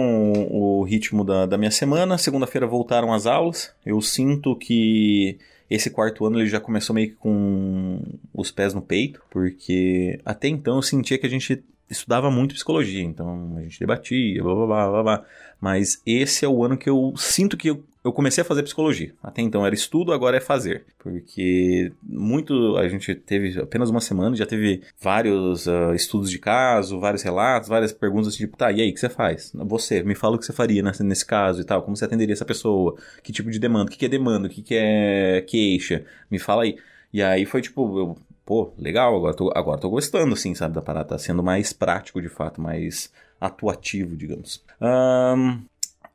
o 0.50 0.84
ritmo 0.84 1.24
da, 1.24 1.46
da 1.46 1.58
minha 1.58 1.72
semana, 1.72 2.18
segunda-feira 2.18 2.66
voltaram 2.66 3.14
as 3.14 3.28
aulas. 3.28 3.72
Eu 3.86 4.02
sinto 4.02 4.56
que 4.56 5.38
esse 5.70 5.90
quarto 5.90 6.26
ano 6.26 6.40
ele 6.40 6.50
já 6.50 6.60
começou 6.60 6.94
meio 6.94 7.10
que 7.10 7.16
com 7.16 8.02
os 8.34 8.52
pés 8.52 8.74
no 8.74 8.82
peito, 8.82 9.22
porque 9.30 10.20
até 10.26 10.48
então 10.48 10.78
eu 10.78 10.82
sentia 10.82 11.18
que 11.18 11.26
a 11.26 11.30
gente 11.30 11.64
estudava 11.92 12.32
muito 12.32 12.56
psicologia, 12.56 13.04
então 13.04 13.56
a 13.58 13.62
gente 13.62 13.80
debatia, 13.80 14.42
blá 14.42 14.56
blá 14.56 14.66
blá 14.66 14.90
blá 14.90 15.04
blá. 15.04 15.26
Mas 15.60 16.02
esse 16.06 16.46
é 16.46 16.48
o 16.48 16.64
ano 16.64 16.78
que 16.78 16.90
eu 16.90 17.14
sinto 17.18 17.58
que 17.58 17.70
eu 17.70 17.84
eu 18.04 18.12
comecei 18.12 18.42
a 18.42 18.46
fazer 18.46 18.64
psicologia. 18.64 19.14
Até 19.22 19.42
então 19.42 19.66
era 19.66 19.76
estudo, 19.76 20.12
agora 20.12 20.38
é 20.38 20.40
fazer. 20.40 20.86
Porque 20.98 21.92
muito. 22.02 22.76
A 22.78 22.88
gente 22.88 23.14
teve 23.14 23.60
apenas 23.60 23.90
uma 23.90 24.02
semana, 24.02 24.36
já 24.36 24.46
teve 24.46 24.82
vários 25.00 25.68
uh, 25.68 25.94
estudos 25.94 26.32
de 26.32 26.40
caso, 26.40 27.00
vários 27.00 27.22
relatos, 27.22 27.70
várias 27.70 27.92
perguntas 27.92 28.36
tipo, 28.36 28.58
tá, 28.58 28.72
e 28.72 28.82
aí, 28.82 28.90
o 28.90 28.94
que 28.94 29.00
você 29.00 29.10
faz? 29.10 29.52
Você, 29.54 30.02
me 30.04 30.16
fala 30.16 30.36
o 30.36 30.40
que 30.40 30.46
você 30.46 30.54
faria 30.54 30.82
nesse, 30.82 31.04
nesse 31.04 31.26
caso 31.26 31.62
e 31.62 31.64
tal, 31.64 31.84
como 31.84 31.96
você 31.96 32.06
atenderia 32.06 32.34
essa 32.34 32.46
pessoa, 32.46 32.96
que 33.24 33.32
tipo 33.32 33.52
de 33.52 33.60
demanda, 33.60 33.90
o 33.90 33.92
que, 33.92 33.98
que 33.98 34.06
é 34.06 34.10
demanda, 34.10 34.48
o 34.48 34.50
que, 34.50 34.62
que 34.64 34.76
é 34.76 35.42
queixa, 35.48 36.04
me 36.30 36.40
fala 36.40 36.64
aí. 36.64 36.78
E 37.14 37.22
aí 37.22 37.46
foi 37.46 37.62
tipo, 37.62 38.00
eu, 38.00 38.18
pô, 38.46 38.74
legal, 38.78 39.16
agora 39.16 39.34
tô, 39.34 39.52
agora 39.56 39.80
tô 39.80 39.90
gostando, 39.90 40.34
assim, 40.34 40.54
sabe, 40.56 40.76
da 40.76 40.82
parada, 40.82 41.10
tá 41.10 41.18
sendo 41.18 41.44
mais 41.44 41.74
prático 41.74 42.22
de 42.22 42.30
fato, 42.30 42.62
mais 42.62 43.12
atuativo, 43.40 44.16
digamos. 44.16 44.64
Um, 44.80 45.62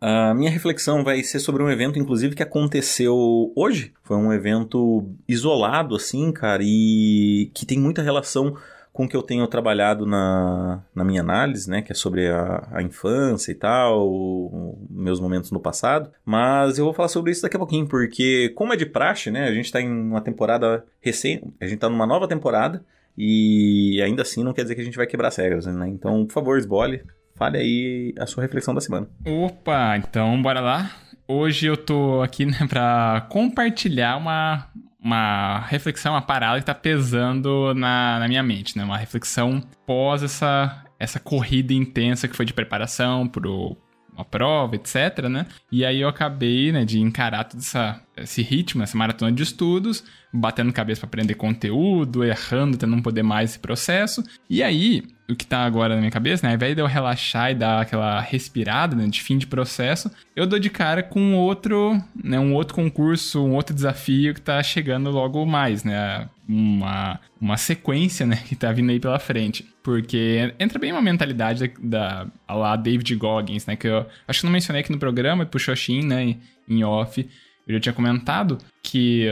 a 0.00 0.34
minha 0.34 0.50
reflexão 0.50 1.02
vai 1.02 1.22
ser 1.22 1.40
sobre 1.40 1.62
um 1.62 1.70
evento, 1.70 1.98
inclusive, 1.98 2.34
que 2.34 2.42
aconteceu 2.42 3.52
hoje. 3.56 3.92
Foi 4.04 4.16
um 4.16 4.32
evento 4.32 5.08
isolado, 5.26 5.96
assim, 5.96 6.30
cara, 6.32 6.62
e 6.62 7.50
que 7.54 7.64
tem 7.64 7.78
muita 7.78 8.02
relação 8.02 8.56
com 8.96 9.04
o 9.04 9.08
que 9.08 9.16
eu 9.16 9.22
tenho 9.22 9.46
trabalhado 9.46 10.06
na, 10.06 10.82
na 10.94 11.04
minha 11.04 11.20
análise, 11.20 11.68
né? 11.68 11.82
Que 11.82 11.92
é 11.92 11.94
sobre 11.94 12.28
a, 12.28 12.66
a 12.72 12.82
infância 12.82 13.52
e 13.52 13.54
tal, 13.54 14.78
meus 14.88 15.20
momentos 15.20 15.50
no 15.50 15.60
passado. 15.60 16.10
Mas 16.24 16.78
eu 16.78 16.86
vou 16.86 16.94
falar 16.94 17.08
sobre 17.08 17.30
isso 17.30 17.42
daqui 17.42 17.56
a 17.56 17.58
pouquinho, 17.58 17.86
porque, 17.86 18.50
como 18.54 18.72
é 18.72 18.76
de 18.76 18.86
praxe, 18.86 19.30
né? 19.30 19.46
A 19.46 19.52
gente 19.52 19.70
tá 19.70 19.80
em 19.80 19.90
uma 19.90 20.22
temporada 20.22 20.84
recente, 21.00 21.44
a 21.60 21.66
gente 21.66 21.78
tá 21.78 21.90
numa 21.90 22.06
nova 22.06 22.26
temporada. 22.26 22.82
E 23.18 24.00
ainda 24.02 24.22
assim 24.22 24.42
não 24.42 24.52
quer 24.52 24.62
dizer 24.62 24.74
que 24.74 24.80
a 24.80 24.84
gente 24.84 24.96
vai 24.96 25.06
quebrar 25.06 25.28
as 25.28 25.36
regras, 25.36 25.66
né? 25.66 25.88
Então, 25.88 26.26
por 26.26 26.32
favor, 26.32 26.58
esbole, 26.58 27.02
Fale 27.36 27.58
aí 27.58 28.14
a 28.18 28.26
sua 28.26 28.42
reflexão 28.42 28.74
da 28.74 28.80
semana. 28.80 29.06
Opa, 29.26 29.98
então 29.98 30.40
bora 30.40 30.58
lá. 30.58 30.90
Hoje 31.28 31.66
eu 31.66 31.76
tô 31.76 32.22
aqui 32.22 32.46
né, 32.46 32.56
para 32.66 33.26
compartilhar 33.28 34.16
uma, 34.16 34.70
uma 35.06 35.60
reflexão, 35.68 36.14
uma 36.14 36.20
parada 36.20 36.58
que 36.58 36.66
tá 36.66 36.74
pesando 36.74 37.72
na, 37.74 38.18
na 38.18 38.26
minha 38.26 38.42
mente, 38.42 38.76
né? 38.76 38.82
Uma 38.82 38.98
reflexão 38.98 39.62
pós 39.86 40.24
essa, 40.24 40.84
essa 40.98 41.20
corrida 41.20 41.72
intensa 41.72 42.26
que 42.26 42.34
foi 42.34 42.44
de 42.44 42.52
preparação 42.52 43.28
pro, 43.28 43.76
uma 44.12 44.24
prova, 44.24 44.74
etc, 44.74 45.28
né? 45.30 45.46
E 45.70 45.84
aí 45.84 46.00
eu 46.00 46.08
acabei, 46.08 46.72
né, 46.72 46.84
de 46.84 46.98
encarar 46.98 47.44
todo 47.44 47.60
essa, 47.60 48.02
esse 48.16 48.42
ritmo, 48.42 48.82
essa 48.82 48.98
maratona 48.98 49.30
de 49.30 49.44
estudos, 49.44 50.02
batendo 50.32 50.72
cabeça 50.72 51.02
para 51.02 51.06
aprender 51.06 51.36
conteúdo, 51.36 52.24
errando, 52.24 52.76
tendo 52.76 52.90
não 52.90 53.02
poder 53.02 53.22
mais 53.22 53.50
esse 53.50 53.60
processo. 53.60 54.24
E 54.50 54.60
aí, 54.60 55.04
o 55.28 55.34
que 55.34 55.46
tá 55.46 55.64
agora 55.64 55.94
na 55.94 56.00
minha 56.00 56.10
cabeça, 56.10 56.46
né? 56.46 56.52
Ao 56.52 56.56
invés 56.56 56.74
de 56.74 56.80
eu 56.80 56.86
relaxar 56.86 57.50
e 57.50 57.54
dar 57.54 57.80
aquela 57.80 58.20
respirada, 58.20 58.94
né, 58.94 59.06
de 59.06 59.20
fim 59.20 59.36
de 59.38 59.46
processo, 59.46 60.10
eu 60.34 60.46
dou 60.46 60.58
de 60.58 60.70
cara 60.70 61.02
com 61.02 61.34
outro, 61.34 62.00
né, 62.22 62.38
um 62.38 62.54
outro 62.54 62.74
concurso, 62.74 63.44
um 63.44 63.54
outro 63.54 63.74
desafio 63.74 64.34
que 64.34 64.40
tá 64.40 64.62
chegando 64.62 65.10
logo 65.10 65.44
mais, 65.44 65.82
né? 65.82 66.28
Uma, 66.48 67.18
uma 67.40 67.56
sequência, 67.56 68.24
né, 68.24 68.36
que 68.36 68.54
tá 68.54 68.70
vindo 68.70 68.90
aí 68.90 69.00
pela 69.00 69.18
frente. 69.18 69.66
Porque 69.82 70.54
entra 70.58 70.78
bem 70.78 70.92
uma 70.92 71.02
mentalidade 71.02 71.72
da, 71.80 72.24
da 72.46 72.54
lá 72.54 72.76
David 72.76 73.14
Goggins, 73.16 73.66
né, 73.66 73.74
que 73.74 73.88
eu 73.88 74.06
acho 74.28 74.40
que 74.40 74.46
não 74.46 74.52
mencionei 74.52 74.82
aqui 74.82 74.92
no 74.92 74.98
programa, 74.98 75.44
puxou 75.44 75.74
Shin, 75.74 76.02
né, 76.02 76.36
em 76.68 76.84
off, 76.84 77.28
eu 77.66 77.74
já 77.74 77.80
tinha 77.80 77.92
comentado 77.92 78.58
que 78.86 79.26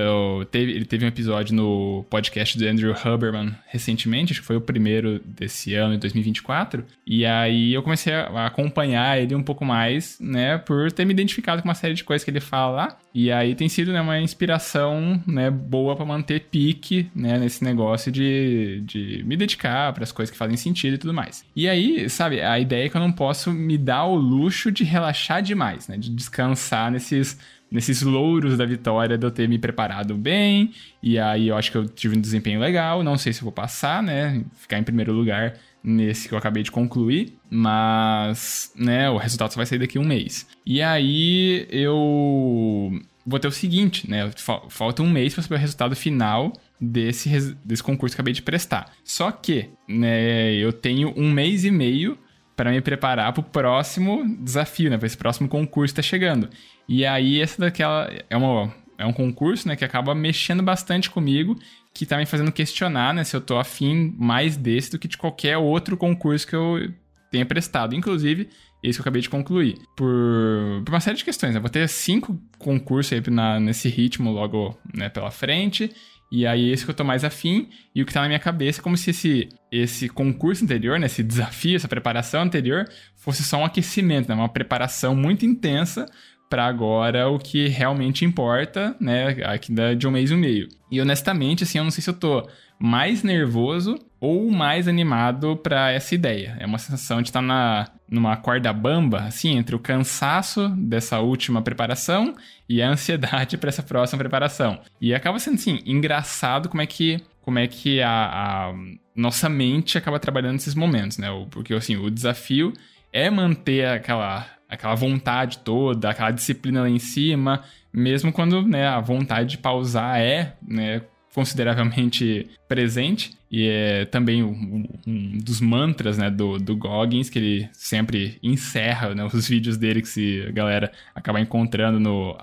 teve, 0.51 0.73
ele 0.73 0.85
teve 0.85 1.05
um 1.05 1.09
episódio 1.09 1.55
no 1.55 2.05
podcast 2.11 2.59
do 2.59 2.67
Andrew 2.67 2.93
Huberman 2.93 3.55
recentemente, 3.69 4.33
acho 4.33 4.41
que 4.41 4.47
foi 4.47 4.57
o 4.57 4.61
primeiro 4.61 5.21
desse 5.25 5.75
ano, 5.75 5.95
de 5.95 6.01
2024. 6.01 6.85
E 7.07 7.25
aí 7.25 7.73
eu 7.73 7.81
comecei 7.81 8.13
a 8.13 8.47
acompanhar 8.47 9.17
ele 9.21 9.33
um 9.35 9.43
pouco 9.43 9.65
mais, 9.65 10.19
né, 10.21 10.59
por 10.59 10.91
ter 10.91 11.05
me 11.05 11.13
identificado 11.13 11.63
com 11.63 11.69
uma 11.69 11.75
série 11.75 11.95
de 11.95 12.03
coisas 12.03 12.25
que 12.25 12.31
ele 12.33 12.41
fala 12.41 12.73
lá. 12.73 12.99
E 13.15 13.31
aí 13.31 13.55
tem 13.55 13.69
sido 13.69 13.93
né, 13.93 14.01
uma 14.01 14.19
inspiração 14.19 15.23
né, 15.25 15.49
boa 15.49 15.95
para 15.95 16.05
manter 16.05 16.49
pique 16.51 17.09
né, 17.15 17.39
nesse 17.39 17.63
negócio 17.63 18.11
de, 18.11 18.83
de 18.85 19.23
me 19.25 19.37
dedicar 19.37 19.93
para 19.93 20.03
as 20.03 20.11
coisas 20.11 20.33
que 20.33 20.37
fazem 20.37 20.57
sentido 20.57 20.95
e 20.95 20.99
tudo 20.99 21.15
mais. 21.15 21.45
E 21.55 21.69
aí, 21.69 22.11
sabe, 22.11 22.41
a 22.41 22.59
ideia 22.59 22.87
é 22.87 22.89
que 22.89 22.97
eu 22.97 23.01
não 23.01 23.13
posso 23.13 23.53
me 23.53 23.79
dar 23.79 24.05
o 24.07 24.17
luxo 24.17 24.73
de 24.73 24.83
relaxar 24.83 25.41
demais, 25.41 25.87
né, 25.87 25.97
de 25.97 26.11
descansar 26.11 26.91
nesses 26.91 27.39
nesses 27.75 28.03
louros 28.03 28.57
da 28.57 28.65
vitória 28.65 29.19
de 29.19 29.27
eu 29.27 29.33
ter 29.33 29.49
me 29.49 29.59
preparado 29.59 30.15
bem. 30.15 30.73
E 31.03 31.19
aí 31.19 31.49
eu 31.49 31.57
acho 31.57 31.73
que 31.73 31.77
eu 31.77 31.89
tive 31.89 32.17
um 32.17 32.21
desempenho 32.21 32.61
legal. 32.61 33.03
Não 33.03 33.19
sei 33.19 33.33
se 33.33 33.43
vou 33.43 33.51
passar, 33.51 34.01
né? 34.01 34.45
Ficar 34.55 34.79
em 34.79 34.85
primeiro 34.85 35.13
lugar 35.13 35.55
nesse 35.83 36.29
que 36.29 36.35
eu 36.35 36.39
acabei 36.39 36.63
de 36.63 36.71
concluir. 36.71 37.37
Mas, 37.51 38.73
né, 38.77 39.11
o 39.11 39.17
resultado 39.17 39.51
só 39.51 39.57
vai 39.57 39.67
sair 39.67 39.81
daqui 39.81 39.99
a 39.99 40.01
um 40.01 40.05
mês. 40.05 40.47
E 40.65 40.81
aí 40.81 41.67
eu 41.69 42.93
vou 43.27 43.41
ter 43.41 43.49
o 43.49 43.53
seguinte, 43.53 44.09
né? 44.09 44.31
Falta 44.69 45.03
um 45.03 45.11
mês 45.11 45.35
para 45.35 45.43
saber 45.43 45.57
o 45.57 45.59
resultado 45.59 45.97
final 45.97 46.53
desse, 46.81 47.57
desse 47.65 47.83
concurso 47.83 48.15
que 48.15 48.21
eu 48.21 48.23
acabei 48.23 48.35
de 48.35 48.43
prestar. 48.43 48.93
Só 49.03 49.33
que, 49.33 49.71
né, 49.89 50.55
eu 50.55 50.73
tenho 50.73 51.13
um 51.17 51.29
mês 51.29 51.65
e 51.65 51.73
meio 51.73 52.17
para 52.57 52.71
me 52.71 52.81
preparar 52.81 53.33
para 53.33 53.41
o 53.41 53.45
próximo 53.45 54.25
desafio, 54.41 54.91
né? 54.91 54.97
Para 54.97 55.07
esse 55.07 55.17
próximo 55.17 55.49
concurso 55.49 55.95
que 55.95 56.01
tá 56.01 56.03
chegando. 56.03 56.49
E 56.89 57.05
aí, 57.05 57.41
essa 57.41 57.61
daquela. 57.61 58.09
É, 58.29 58.37
uma, 58.37 58.73
é 58.99 59.05
um 59.05 59.13
concurso, 59.13 59.67
né? 59.67 59.77
Que 59.77 59.85
acaba 59.85 60.15
mexendo 60.15 60.63
bastante 60.63 61.11
comigo, 61.11 61.59
que 61.93 62.07
tá 62.07 62.17
me 62.17 62.27
fazendo 62.27 62.53
questionar, 62.53 63.13
né? 63.13 63.25
Se 63.25 63.37
eu 63.37 63.41
tô 63.41 63.59
afim 63.59 64.15
mais 64.19 64.57
desse 64.57 64.93
do 64.93 64.99
que 64.99 65.09
de 65.09 65.17
qualquer 65.17 65.57
outro 65.59 65.97
concurso 65.97 66.47
que 66.47 66.55
eu 66.55 66.91
tenha 67.31 67.45
prestado. 67.45 67.95
Inclusive, 67.95 68.49
esse 68.83 68.99
que 68.99 69.01
eu 69.01 69.03
acabei 69.03 69.23
de 69.23 69.31
concluir. 69.31 69.77
Por, 69.97 70.83
por 70.85 70.93
uma 70.93 71.01
série 71.01 71.17
de 71.17 71.25
questões. 71.25 71.55
Né? 71.55 71.61
Vou 71.61 71.71
ter 71.71 71.89
cinco 71.89 72.39
concursos 72.59 73.13
aí 73.13 73.31
na, 73.31 73.59
nesse 73.59 73.89
ritmo 73.89 74.31
logo 74.31 74.79
né, 74.95 75.09
pela 75.09 75.31
frente. 75.31 75.91
E 76.31 76.47
aí, 76.47 76.71
esse 76.71 76.85
que 76.85 76.91
eu 76.91 76.95
tô 76.95 77.05
mais 77.05 77.23
afim, 77.23 77.69
e 77.95 78.03
o 78.03 78.07
que 78.07 78.13
tá 78.13 78.21
na 78.21 78.27
minha 78.27 78.41
cabeça 78.41 78.81
é 78.81 78.83
como 78.83 78.97
se 78.97 79.11
esse, 79.11 79.49
esse 79.71 80.09
concurso 80.09 80.65
anterior, 80.65 80.99
né, 80.99 81.07
esse 81.07 81.23
desafio, 81.23 81.77
essa 81.77 81.87
preparação 81.87 82.43
anterior, 82.43 82.89
fosse 83.15 83.45
só 83.45 83.59
um 83.59 83.65
aquecimento, 83.65 84.29
né, 84.29 84.35
uma 84.35 84.49
preparação 84.49 85.15
muito 85.15 85.47
intensa 85.47 86.07
para 86.49 86.67
agora 86.67 87.29
o 87.29 87.39
que 87.39 87.69
realmente 87.69 88.25
importa, 88.25 88.97
né, 89.01 89.37
aqui 89.45 89.73
da, 89.73 89.95
de 89.95 90.07
um 90.07 90.11
mês 90.11 90.31
e 90.31 90.35
um 90.35 90.39
meio. 90.39 90.69
E 90.91 91.01
honestamente, 91.01 91.65
assim, 91.65 91.79
eu 91.79 91.85
não 91.85 91.91
sei 91.91 92.03
se 92.03 92.11
eu 92.11 92.15
tô 92.15 92.49
mais 92.79 93.23
nervoso 93.23 93.99
ou 94.21 94.51
mais 94.51 94.89
animado 94.89 95.57
para 95.57 95.91
essa 95.91 96.15
ideia. 96.15 96.57
É 96.59 96.67
uma 96.67 96.79
sensação 96.79 97.23
de 97.23 97.29
estar 97.29 97.41
tá 97.41 97.47
na, 97.47 97.89
numa 98.09 98.37
corda 98.37 98.73
bamba, 98.73 99.21
assim, 99.21 99.57
entre 99.57 99.75
o 99.75 99.79
cansaço 99.79 100.69
dessa 100.71 101.19
última 101.21 101.63
preparação 101.63 102.35
e 102.69 102.83
a 102.83 102.89
ansiedade 102.89 103.57
para 103.59 103.69
essa 103.69 103.83
próxima 103.83 104.19
preparação. 104.19 104.81
E 105.01 105.15
acaba 105.15 105.39
sendo, 105.39 105.55
assim, 105.55 105.81
engraçado 105.85 106.69
como 106.69 106.83
é 106.83 106.87
que, 106.87 107.21
como 107.43 107.59
é 107.59 107.67
que 107.67 108.01
a, 108.01 108.11
a 108.11 108.75
nossa 109.15 109.49
mente 109.49 109.99
acaba 109.99 110.19
trabalhando 110.19 110.55
nesses 110.55 110.75
momentos, 110.75 111.19
né? 111.19 111.29
Porque, 111.51 111.75
assim, 111.75 111.97
o 111.97 112.11
desafio 112.11 112.73
é 113.13 113.31
manter 113.31 113.87
aquela, 113.87 114.47
aquela 114.69 114.95
vontade 114.95 115.59
toda, 115.59 116.11
aquela 116.11 116.31
disciplina 116.31 116.83
lá 116.83 116.89
em 116.89 116.99
cima, 116.99 117.63
mesmo 117.93 118.33
quando 118.33 118.63
né, 118.63 118.87
a 118.87 119.01
vontade 119.01 119.51
de 119.51 119.59
pausar 119.59 120.21
é 120.21 120.55
né, 120.67 121.03
consideravelmente 121.35 122.49
presente 122.69 123.33
e 123.51 123.69
é 123.69 124.05
também 124.07 124.43
um, 124.43 125.39
dos 125.39 125.61
mantras 125.61 126.19
né, 126.19 126.29
do, 126.29 126.59
do 126.59 126.77
Goggins, 126.77 127.31
que 127.31 127.39
ele 127.39 127.69
sempre 127.73 128.37
encerra 128.43 129.15
né, 129.15 129.25
os 129.33 129.49
vídeos 129.49 129.77
dele 129.77 130.03
que 130.03 130.09
se 130.09 130.45
a 130.49 130.51
galera 130.51 130.91
acaba 131.15 131.41
encontrando 131.41 132.01
no, 132.01 132.37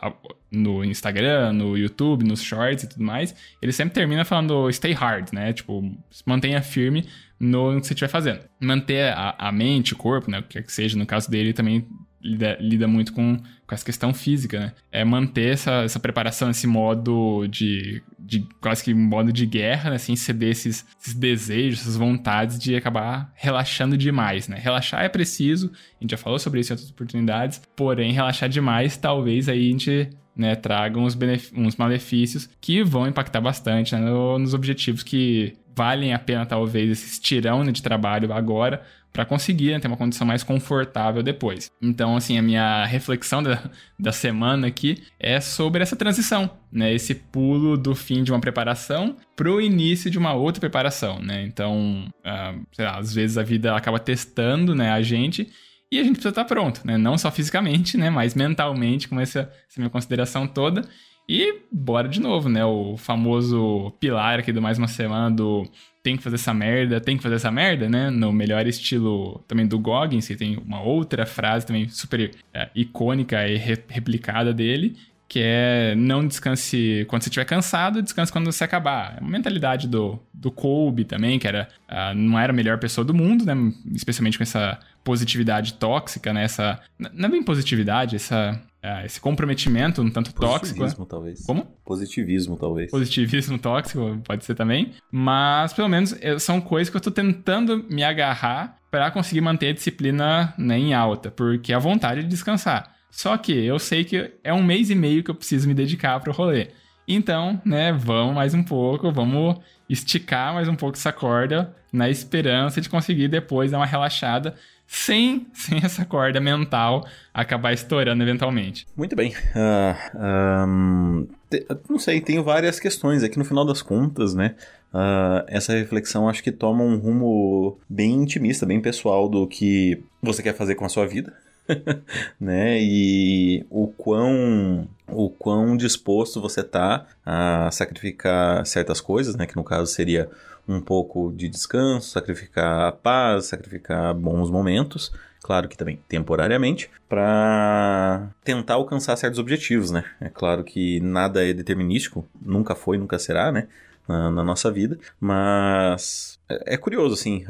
no 0.50 0.86
Instagram, 0.86 1.52
no 1.52 1.78
YouTube, 1.78 2.24
nos 2.24 2.42
shorts 2.42 2.86
e 2.86 2.90
tudo 2.90 3.04
mais. 3.04 3.36
Ele 3.62 3.74
sempre 3.74 3.94
termina 3.94 4.24
falando 4.24 4.72
stay 4.72 4.94
hard, 4.94 5.34
né? 5.34 5.52
Tipo, 5.52 5.94
mantenha 6.26 6.62
firme 6.62 7.06
no 7.40 7.80
que 7.82 7.88
você 7.88 7.94
estiver 7.94 8.10
fazendo. 8.10 8.42
Manter 8.60 9.12
a, 9.14 9.36
a 9.38 9.52
mente, 9.52 9.94
o 9.94 9.98
corpo, 9.98 10.30
né? 10.30 10.40
O 10.40 10.44
que 10.44 10.50
quer 10.50 10.64
que 10.64 10.72
seja, 10.72 10.98
no 10.98 11.06
caso 11.06 11.30
dele, 11.30 11.52
também 11.52 11.86
lida, 12.24 12.58
lida 12.60 12.88
muito 12.88 13.14
com, 13.14 13.38
com 13.38 13.76
essa 13.76 13.86
questão 13.86 14.14
física, 14.14 14.60
né? 14.60 14.74
É 14.92 15.04
manter 15.04 15.54
essa, 15.54 15.84
essa 15.84 16.00
preparação, 16.00 16.50
esse 16.50 16.68
modo 16.68 17.48
de, 17.48 18.02
de 18.20 18.48
quase 18.60 18.84
que 18.84 18.94
modo 18.94 19.32
de 19.32 19.46
guerra, 19.46 19.90
né? 19.90 19.98
Sem 19.98 20.16
ceder 20.16 20.52
esses, 20.52 20.86
esses 21.00 21.14
desejos, 21.14 21.82
essas 21.82 21.98
vontades 21.98 22.60
de 22.60 22.76
acabar 22.76 23.32
relaxando 23.36 23.98
demais, 23.98 24.48
né? 24.48 24.58
Relaxar 24.60 25.04
é 25.04 25.10
preciso, 25.10 25.72
a 26.00 26.04
gente 26.04 26.12
já 26.12 26.18
falou 26.18 26.40
sobre 26.40 26.60
isso 26.60 26.72
em 26.72 26.76
outras 26.76 26.92
oportunidades, 26.92 27.62
porém, 27.76 28.12
relaxar 28.12 28.50
demais, 28.50 28.98
talvez 28.98 29.50
aí 29.50 29.68
a 29.68 29.72
gente 29.72 30.10
né, 30.36 30.56
traga 30.56 31.00
uns, 31.00 31.18
uns 31.56 31.76
malefícios 31.76 32.50
que 32.60 32.84
vão 32.84 33.08
impactar 33.08 33.42
bastante 33.42 33.94
né, 33.96 34.02
no, 34.02 34.40
nos 34.40 34.54
objetivos 34.54 35.04
que 35.04 35.54
valem 35.76 36.14
a 36.14 36.20
pena, 36.20 36.46
talvez, 36.46 36.90
esse 36.90 37.22
tirão 37.22 37.64
né, 37.64 37.72
de 37.72 37.82
trabalho 37.82 38.32
agora, 38.34 38.82
para 39.12 39.26
conseguir 39.26 39.72
né, 39.72 39.80
ter 39.80 39.88
uma 39.88 39.98
condição 39.98 40.26
mais 40.26 40.44
confortável 40.44 41.22
depois. 41.22 41.70
Então, 41.82 42.16
assim, 42.16 42.38
a 42.38 42.42
minha 42.42 42.86
reflexão 42.86 43.44
da, 43.44 43.70
da 44.00 44.12
semana 44.12 44.68
aqui 44.68 45.04
é 45.20 45.40
sobre 45.42 45.82
essa 45.84 45.96
transição, 45.96 46.50
né? 46.72 46.94
Esse 46.94 47.14
pulo 47.14 47.78
do 47.78 47.94
fim 47.94 48.24
de 48.24 48.32
uma 48.32 48.40
preparação 48.40 49.18
pro 49.36 49.60
início 49.60 50.10
de 50.10 50.18
uma 50.18 50.34
outra 50.34 50.60
preparação, 50.60 51.20
né? 51.20 51.44
Então, 51.44 52.06
uh, 52.20 52.66
sei 52.72 52.86
lá, 52.86 52.98
às 52.98 53.14
vezes 53.14 53.38
a 53.38 53.44
vida 53.44 53.76
acaba 53.76 54.00
testando, 54.00 54.74
né, 54.74 54.92
a 54.92 55.02
gente 55.02 55.52
e 55.92 56.00
a 56.00 56.04
gente 56.04 56.14
precisa 56.14 56.30
estar 56.30 56.46
pronto, 56.46 56.82
né? 56.86 56.98
Não 56.98 57.18
só 57.18 57.30
fisicamente, 57.30 57.98
né, 57.98 58.10
mas 58.10 58.34
mentalmente, 58.34 59.10
com 59.10 59.20
essa, 59.20 59.52
essa 59.70 59.80
minha 59.80 59.90
consideração 59.90 60.48
toda. 60.48 60.88
E 61.28 61.62
bora 61.72 62.10
de 62.10 62.20
novo, 62.20 62.50
né? 62.50 62.66
O 62.66 62.98
famoso 62.98 63.92
pilar 64.00 64.40
aqui 64.40 64.52
do 64.52 64.62
mais 64.62 64.78
uma 64.78 64.88
semana 64.88 65.34
do 65.34 65.68
tem 66.04 66.18
que 66.18 66.24
fazer 66.24 66.36
essa 66.36 66.54
merda, 66.54 67.00
tem 67.00 67.16
que 67.16 67.24
fazer 67.24 67.36
essa 67.36 67.52
merda, 67.52 67.88
né? 67.88 68.10
No 68.10 68.34
melhor 68.34 68.66
estilo 68.68 69.44
também 69.48 69.68
do 69.68 69.80
Goggins, 69.80 70.28
que 70.28 70.36
tem 70.36 70.58
uma 70.58 70.82
outra 70.82 71.26
frase 71.26 71.66
também 71.66 71.88
super 71.88 72.32
é, 72.54 72.70
icônica 72.76 73.48
e 73.48 73.56
re 73.56 73.78
replicada 73.88 74.54
dele, 74.54 74.98
que 75.32 75.40
é 75.42 75.94
não 75.96 76.28
descanse 76.28 77.06
quando 77.08 77.22
você 77.22 77.30
estiver 77.30 77.46
cansado, 77.46 78.02
descanse 78.02 78.32
quando 78.32 78.52
você 78.52 78.64
acabar. 78.64 79.16
É 79.18 79.22
uma 79.22 79.30
mentalidade 79.30 79.88
do, 79.88 80.20
do 80.34 80.52
Kobe 80.52 81.06
também, 81.06 81.40
que 81.40 81.48
era, 81.48 81.70
uh, 81.90 82.14
não 82.14 82.38
era 82.38 82.52
a 82.52 82.56
melhor 82.56 82.80
pessoa 82.80 83.06
do 83.06 83.14
mundo, 83.14 83.46
né? 83.46 83.56
Especialmente 83.96 84.38
com 84.38 84.44
essa 84.44 84.78
positividade 85.04 85.74
tóxica, 85.74 86.34
né? 86.34 86.44
Essa, 86.44 86.80
não 86.98 87.28
é 87.28 87.32
bem 87.32 87.44
positividade, 87.44 88.16
essa 88.16 88.62
é, 88.84 89.06
esse 89.06 89.22
comprometimento 89.22 90.02
um 90.02 90.10
tanto 90.10 90.34
tóxico. 90.34 90.80
Né? 90.80 90.86
Positivismo, 90.86 91.06
talvez. 91.06 91.46
Como? 91.46 91.66
Positivismo, 91.86 92.58
talvez. 92.58 92.90
Positivismo 92.90 93.60
tóxico, 93.60 94.20
pode 94.24 94.44
ser 94.44 94.56
também. 94.56 94.94
Mas, 95.12 95.72
pelo 95.72 95.88
menos, 95.88 96.16
são 96.40 96.60
coisas 96.60 96.90
que 96.90 96.98
eu 96.98 97.02
tô 97.02 97.12
tentando 97.12 97.86
me 97.90 98.04
agarrar 98.04 98.78
para 98.90 99.12
conseguir 99.12 99.42
manter 99.42 99.70
a 99.70 99.74
disciplina 99.74 100.54
né, 100.58 100.78
em 100.80 100.94
alta, 100.94 101.30
porque 101.30 101.72
a 101.72 101.80
vontade 101.80 102.24
de 102.24 102.28
descansar. 102.28 102.96
Só 103.12 103.38
que 103.38 103.52
eu 103.52 103.78
sei 103.78 104.04
que 104.04 104.32
é 104.44 104.52
um 104.52 104.64
mês 104.64 104.90
e 104.90 104.96
meio 104.96 105.24
que 105.24 105.30
eu 105.30 105.36
preciso 105.36 105.68
me 105.68 105.74
dedicar 105.74 106.20
pro 106.20 106.34
rolê. 106.34 106.70
Então, 107.08 107.62
né, 107.64 107.92
vamos 107.92 108.34
mais 108.34 108.54
um 108.54 108.64
pouco, 108.64 109.12
vamos 109.12 109.58
esticar 109.88 110.54
mais 110.54 110.68
um 110.68 110.76
pouco 110.76 110.98
essa 110.98 111.12
corda 111.12 111.76
na 111.92 112.10
esperança 112.10 112.80
de 112.80 112.90
conseguir 112.90 113.28
depois 113.28 113.70
dar 113.70 113.78
uma 113.78 113.86
relaxada 113.86 114.56
sem, 114.92 115.48
sem 115.56 115.80
essa 115.82 116.04
corda 116.04 116.42
mental 116.42 117.08
acabar 117.34 117.72
estourando 117.72 118.22
eventualmente. 118.22 118.86
Muito 118.96 119.16
bem. 119.16 119.34
Uh, 119.56 120.68
um, 120.68 121.28
te, 121.50 121.66
não 121.90 121.98
sei, 121.98 122.20
tenho 122.20 122.44
várias 122.44 122.78
questões 122.78 123.24
aqui 123.24 123.40
no 123.40 123.46
final 123.46 123.66
das 123.66 123.82
contas, 123.82 124.36
né? 124.36 124.56
Uh, 124.94 125.48
essa 125.48 125.72
reflexão 125.72 126.28
acho 126.28 126.44
que 126.44 126.52
toma 126.52 126.84
um 126.84 126.98
rumo 126.98 127.80
bem 127.90 128.12
intimista, 128.12 128.66
bem 128.66 128.82
pessoal 128.82 129.30
do 129.30 129.48
que 129.48 130.04
você 130.22 130.44
quer 130.44 130.54
fazer 130.54 130.76
com 130.76 130.84
a 130.84 130.90
sua 130.90 131.08
vida. 131.08 131.34
né? 132.38 132.78
E 132.82 133.66
o 133.70 133.88
quão 133.88 134.90
o 135.08 135.30
quão 135.30 135.78
disposto 135.78 136.42
você 136.42 136.64
tá 136.64 137.06
a 137.26 137.70
sacrificar 137.72 138.66
certas 138.66 139.00
coisas, 139.00 139.38
né? 139.38 139.46
Que 139.46 139.56
no 139.56 139.64
caso 139.64 139.90
seria 139.90 140.30
um 140.68 140.82
pouco 140.82 141.32
de 141.36 141.48
descanso, 141.48 142.10
sacrificar 142.10 142.88
a 142.88 142.92
paz, 142.92 143.46
sacrificar 143.46 144.14
bons 144.14 144.50
momentos, 144.50 145.12
claro 145.42 145.68
que 145.68 145.78
também 145.78 146.00
temporariamente, 146.08 146.90
para 147.10 148.30
tentar 148.44 148.76
alcançar 148.76 149.16
certos 149.18 149.40
objetivos, 149.40 149.92
né? 149.92 150.04
É 150.20 150.30
claro 150.30 150.64
que 150.64 151.00
nada 151.02 151.48
é 151.48 151.54
determinístico, 151.54 152.28
nunca 152.42 152.76
foi, 152.76 152.98
nunca 152.98 153.20
será, 153.20 153.52
né? 153.52 153.68
Na, 154.08 154.32
na 154.32 154.44
nossa 154.44 154.72
vida, 154.72 154.98
mas 155.20 156.40
é, 156.50 156.74
é 156.74 156.78
curioso, 156.78 157.14
assim. 157.14 157.46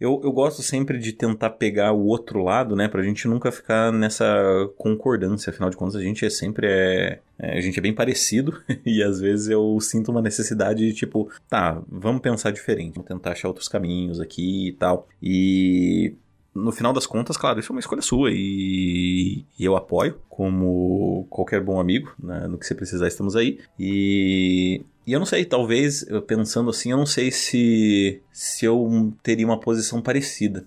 Eu, 0.00 0.20
eu 0.22 0.30
gosto 0.30 0.62
sempre 0.62 0.98
de 0.98 1.12
tentar 1.12 1.50
pegar 1.50 1.92
o 1.92 2.06
outro 2.06 2.42
lado, 2.42 2.76
né? 2.76 2.86
Pra 2.86 3.02
gente 3.02 3.26
nunca 3.26 3.50
ficar 3.50 3.92
nessa 3.92 4.24
concordância. 4.76 5.50
Afinal 5.50 5.70
de 5.70 5.76
contas, 5.76 5.96
a 5.96 6.00
gente 6.00 6.24
é 6.24 6.30
sempre. 6.30 6.68
É, 6.68 7.18
é, 7.38 7.58
a 7.58 7.60
gente 7.60 7.78
é 7.78 7.82
bem 7.82 7.94
parecido. 7.94 8.62
e 8.86 9.02
às 9.02 9.20
vezes 9.20 9.48
eu 9.48 9.78
sinto 9.80 10.10
uma 10.12 10.22
necessidade 10.22 10.86
de 10.86 10.92
tipo, 10.92 11.30
tá, 11.48 11.82
vamos 11.88 12.22
pensar 12.22 12.52
diferente. 12.52 12.94
Vamos 12.94 13.08
tentar 13.08 13.32
achar 13.32 13.48
outros 13.48 13.68
caminhos 13.68 14.20
aqui 14.20 14.68
e 14.68 14.72
tal. 14.72 15.08
E 15.20 16.14
no 16.54 16.72
final 16.72 16.92
das 16.92 17.06
contas, 17.06 17.36
claro, 17.36 17.60
isso 17.60 17.72
é 17.72 17.74
uma 17.74 17.80
escolha 17.80 18.02
sua 18.02 18.30
e, 18.32 19.44
e 19.58 19.64
eu 19.64 19.76
apoio, 19.76 20.18
como 20.28 21.26
qualquer 21.30 21.62
bom 21.62 21.80
amigo, 21.80 22.12
né? 22.18 22.46
no 22.48 22.58
que 22.58 22.66
você 22.66 22.74
precisar, 22.74 23.06
estamos 23.08 23.36
aí. 23.36 23.58
E 23.78 24.82
e 25.08 25.12
eu 25.14 25.18
não 25.18 25.24
sei, 25.24 25.42
talvez, 25.46 26.04
pensando 26.26 26.68
assim, 26.68 26.90
eu 26.90 26.98
não 26.98 27.06
sei 27.06 27.30
se, 27.30 28.20
se 28.30 28.66
eu 28.66 29.10
teria 29.22 29.46
uma 29.46 29.58
posição 29.58 30.02
parecida. 30.02 30.66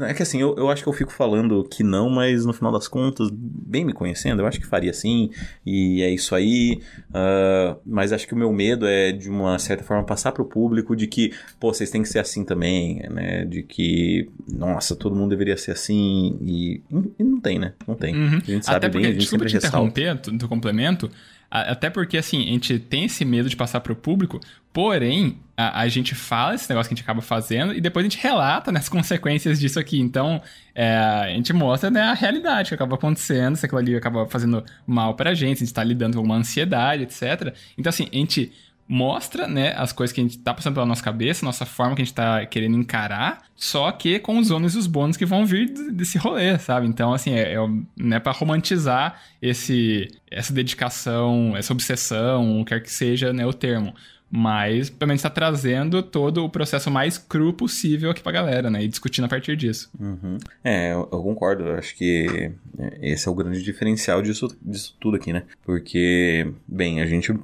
É 0.00 0.14
que 0.14 0.22
assim, 0.22 0.40
eu, 0.40 0.54
eu 0.56 0.70
acho 0.70 0.82
que 0.82 0.88
eu 0.88 0.92
fico 0.92 1.12
falando 1.12 1.62
que 1.62 1.82
não, 1.82 2.08
mas 2.08 2.46
no 2.46 2.52
final 2.54 2.72
das 2.72 2.88
contas, 2.88 3.28
bem 3.30 3.84
me 3.84 3.92
conhecendo, 3.92 4.40
eu 4.40 4.46
acho 4.46 4.58
que 4.58 4.66
faria 4.66 4.90
assim, 4.90 5.30
e 5.66 6.00
é 6.00 6.10
isso 6.10 6.34
aí. 6.34 6.80
Uh, 7.10 7.78
mas 7.84 8.10
acho 8.10 8.26
que 8.26 8.32
o 8.32 8.36
meu 8.36 8.50
medo 8.50 8.86
é, 8.86 9.12
de 9.12 9.28
uma 9.28 9.58
certa 9.58 9.84
forma, 9.84 10.02
passar 10.02 10.32
pro 10.32 10.46
público 10.46 10.96
de 10.96 11.06
que, 11.06 11.30
pô, 11.60 11.74
vocês 11.74 11.90
têm 11.90 12.00
que 12.00 12.08
ser 12.08 12.20
assim 12.20 12.42
também, 12.42 13.02
né? 13.10 13.44
De 13.44 13.62
que, 13.62 14.30
nossa, 14.50 14.96
todo 14.96 15.14
mundo 15.14 15.30
deveria 15.30 15.58
ser 15.58 15.72
assim, 15.72 16.38
e, 16.40 16.80
e 17.18 17.22
não 17.22 17.38
tem, 17.38 17.58
né? 17.58 17.74
Não 17.86 17.94
tem. 17.94 18.14
Uhum. 18.14 18.38
A 18.38 18.50
gente 18.50 18.64
sabe 18.64 18.76
Até 18.78 18.88
porque, 18.88 19.06
bem, 19.06 19.10
a 19.10 19.20
gente 19.20 19.28
sempre 19.28 19.48
te 19.48 19.54
ressalta. 19.54 19.76
interromper 19.76 20.38
do 20.38 20.48
complemento, 20.48 21.10
Até 21.50 21.88
porque, 21.90 22.18
assim, 22.18 22.42
a 22.42 22.52
gente 22.52 22.78
tem 22.78 23.04
esse 23.04 23.24
medo 23.24 23.48
de 23.48 23.56
passar 23.56 23.80
pro 23.80 23.94
público, 23.94 24.40
porém, 24.72 25.38
a, 25.56 25.80
a, 25.80 25.88
gente 25.88 26.14
fala 26.14 26.54
esse 26.54 26.68
negócio 26.68 26.88
que 26.88 26.94
a 26.94 26.96
gente 26.96 27.04
acaba 27.04 27.22
fazendo 27.22 27.72
e 27.72 27.80
depois 27.80 28.04
a 28.04 28.08
gente 28.08 28.22
relata 28.22 28.70
né, 28.70 28.78
as 28.78 28.88
consequências 28.90 29.58
disso 29.58 29.78
aqui. 29.78 29.98
Então, 30.00 30.42
é, 30.74 30.96
a 30.96 31.28
gente 31.28 31.52
mostra 31.52 31.90
né, 31.90 32.02
a 32.02 32.14
realidade 32.14 32.68
que 32.68 32.74
acaba 32.74 32.96
acontecendo, 32.96 33.56
se 33.56 33.64
aquilo 33.64 33.78
ali 33.78 33.96
acaba 33.96 34.26
fazendo 34.26 34.62
mal 34.86 35.14
pra 35.14 35.34
gente, 35.34 35.62
a 35.62 35.66
gente 35.66 35.72
tá 35.72 35.84
lidando 35.84 36.16
com 36.16 36.22
uma 36.22 36.36
ansiedade, 36.36 37.04
etc. 37.04 37.54
Então, 37.78 37.88
assim, 37.88 38.08
a 38.12 38.16
gente 38.16 38.52
mostra, 38.88 39.48
né, 39.48 39.74
as 39.76 39.92
coisas 39.92 40.14
que 40.14 40.20
a 40.20 40.24
gente 40.24 40.38
tá 40.38 40.54
passando 40.54 40.74
pela 40.74 40.86
nossa 40.86 41.02
cabeça, 41.02 41.44
nossa 41.44 41.66
forma 41.66 41.96
que 41.96 42.02
a 42.02 42.04
gente 42.04 42.14
tá 42.14 42.46
querendo 42.46 42.76
encarar, 42.76 43.42
só 43.54 43.90
que 43.90 44.18
com 44.18 44.38
os 44.38 44.50
ônus 44.50 44.74
e 44.74 44.78
os 44.78 44.86
bônus 44.86 45.16
que 45.16 45.26
vão 45.26 45.44
vir 45.44 45.68
desse 45.92 46.18
rolê, 46.18 46.58
sabe? 46.58 46.86
Então, 46.86 47.12
assim, 47.12 47.32
é, 47.32 47.54
é 47.54 47.58
né, 47.96 48.20
para 48.20 48.32
romantizar 48.32 49.20
esse, 49.42 50.08
essa 50.30 50.52
dedicação, 50.52 51.56
essa 51.56 51.72
obsessão, 51.72 52.60
o 52.60 52.64
que 52.64 52.74
quer 52.74 52.80
que 52.80 52.92
seja, 52.92 53.32
né, 53.32 53.44
o 53.44 53.52
termo. 53.52 53.94
Mas, 54.30 54.90
pelo 54.90 55.08
menos, 55.08 55.20
está 55.20 55.30
trazendo 55.30 56.02
todo 56.02 56.44
o 56.44 56.50
processo 56.50 56.90
mais 56.90 57.16
cru 57.16 57.52
possível 57.52 58.10
aqui 58.10 58.20
pra 58.20 58.32
galera, 58.32 58.68
né? 58.68 58.82
E 58.82 58.88
discutindo 58.88 59.24
a 59.24 59.28
partir 59.28 59.56
disso. 59.56 59.88
Uhum. 59.98 60.38
É, 60.64 60.92
eu, 60.92 61.08
eu, 61.12 61.22
concordo. 61.22 61.64
Eu 61.64 61.76
acho 61.76 61.94
que 61.94 62.52
é, 62.78 63.12
esse 63.12 63.28
é 63.28 63.30
o 63.30 63.34
grande 63.34 63.62
diferencial 63.62 64.20
disso, 64.20 64.48
disso 64.60 64.96
tudo 65.00 65.16
aqui, 65.16 65.32
né? 65.32 65.44
Porque, 65.64 66.52
bem, 66.66 67.00
a 67.00 67.06
gente. 67.06 67.30
Uh, 67.30 67.38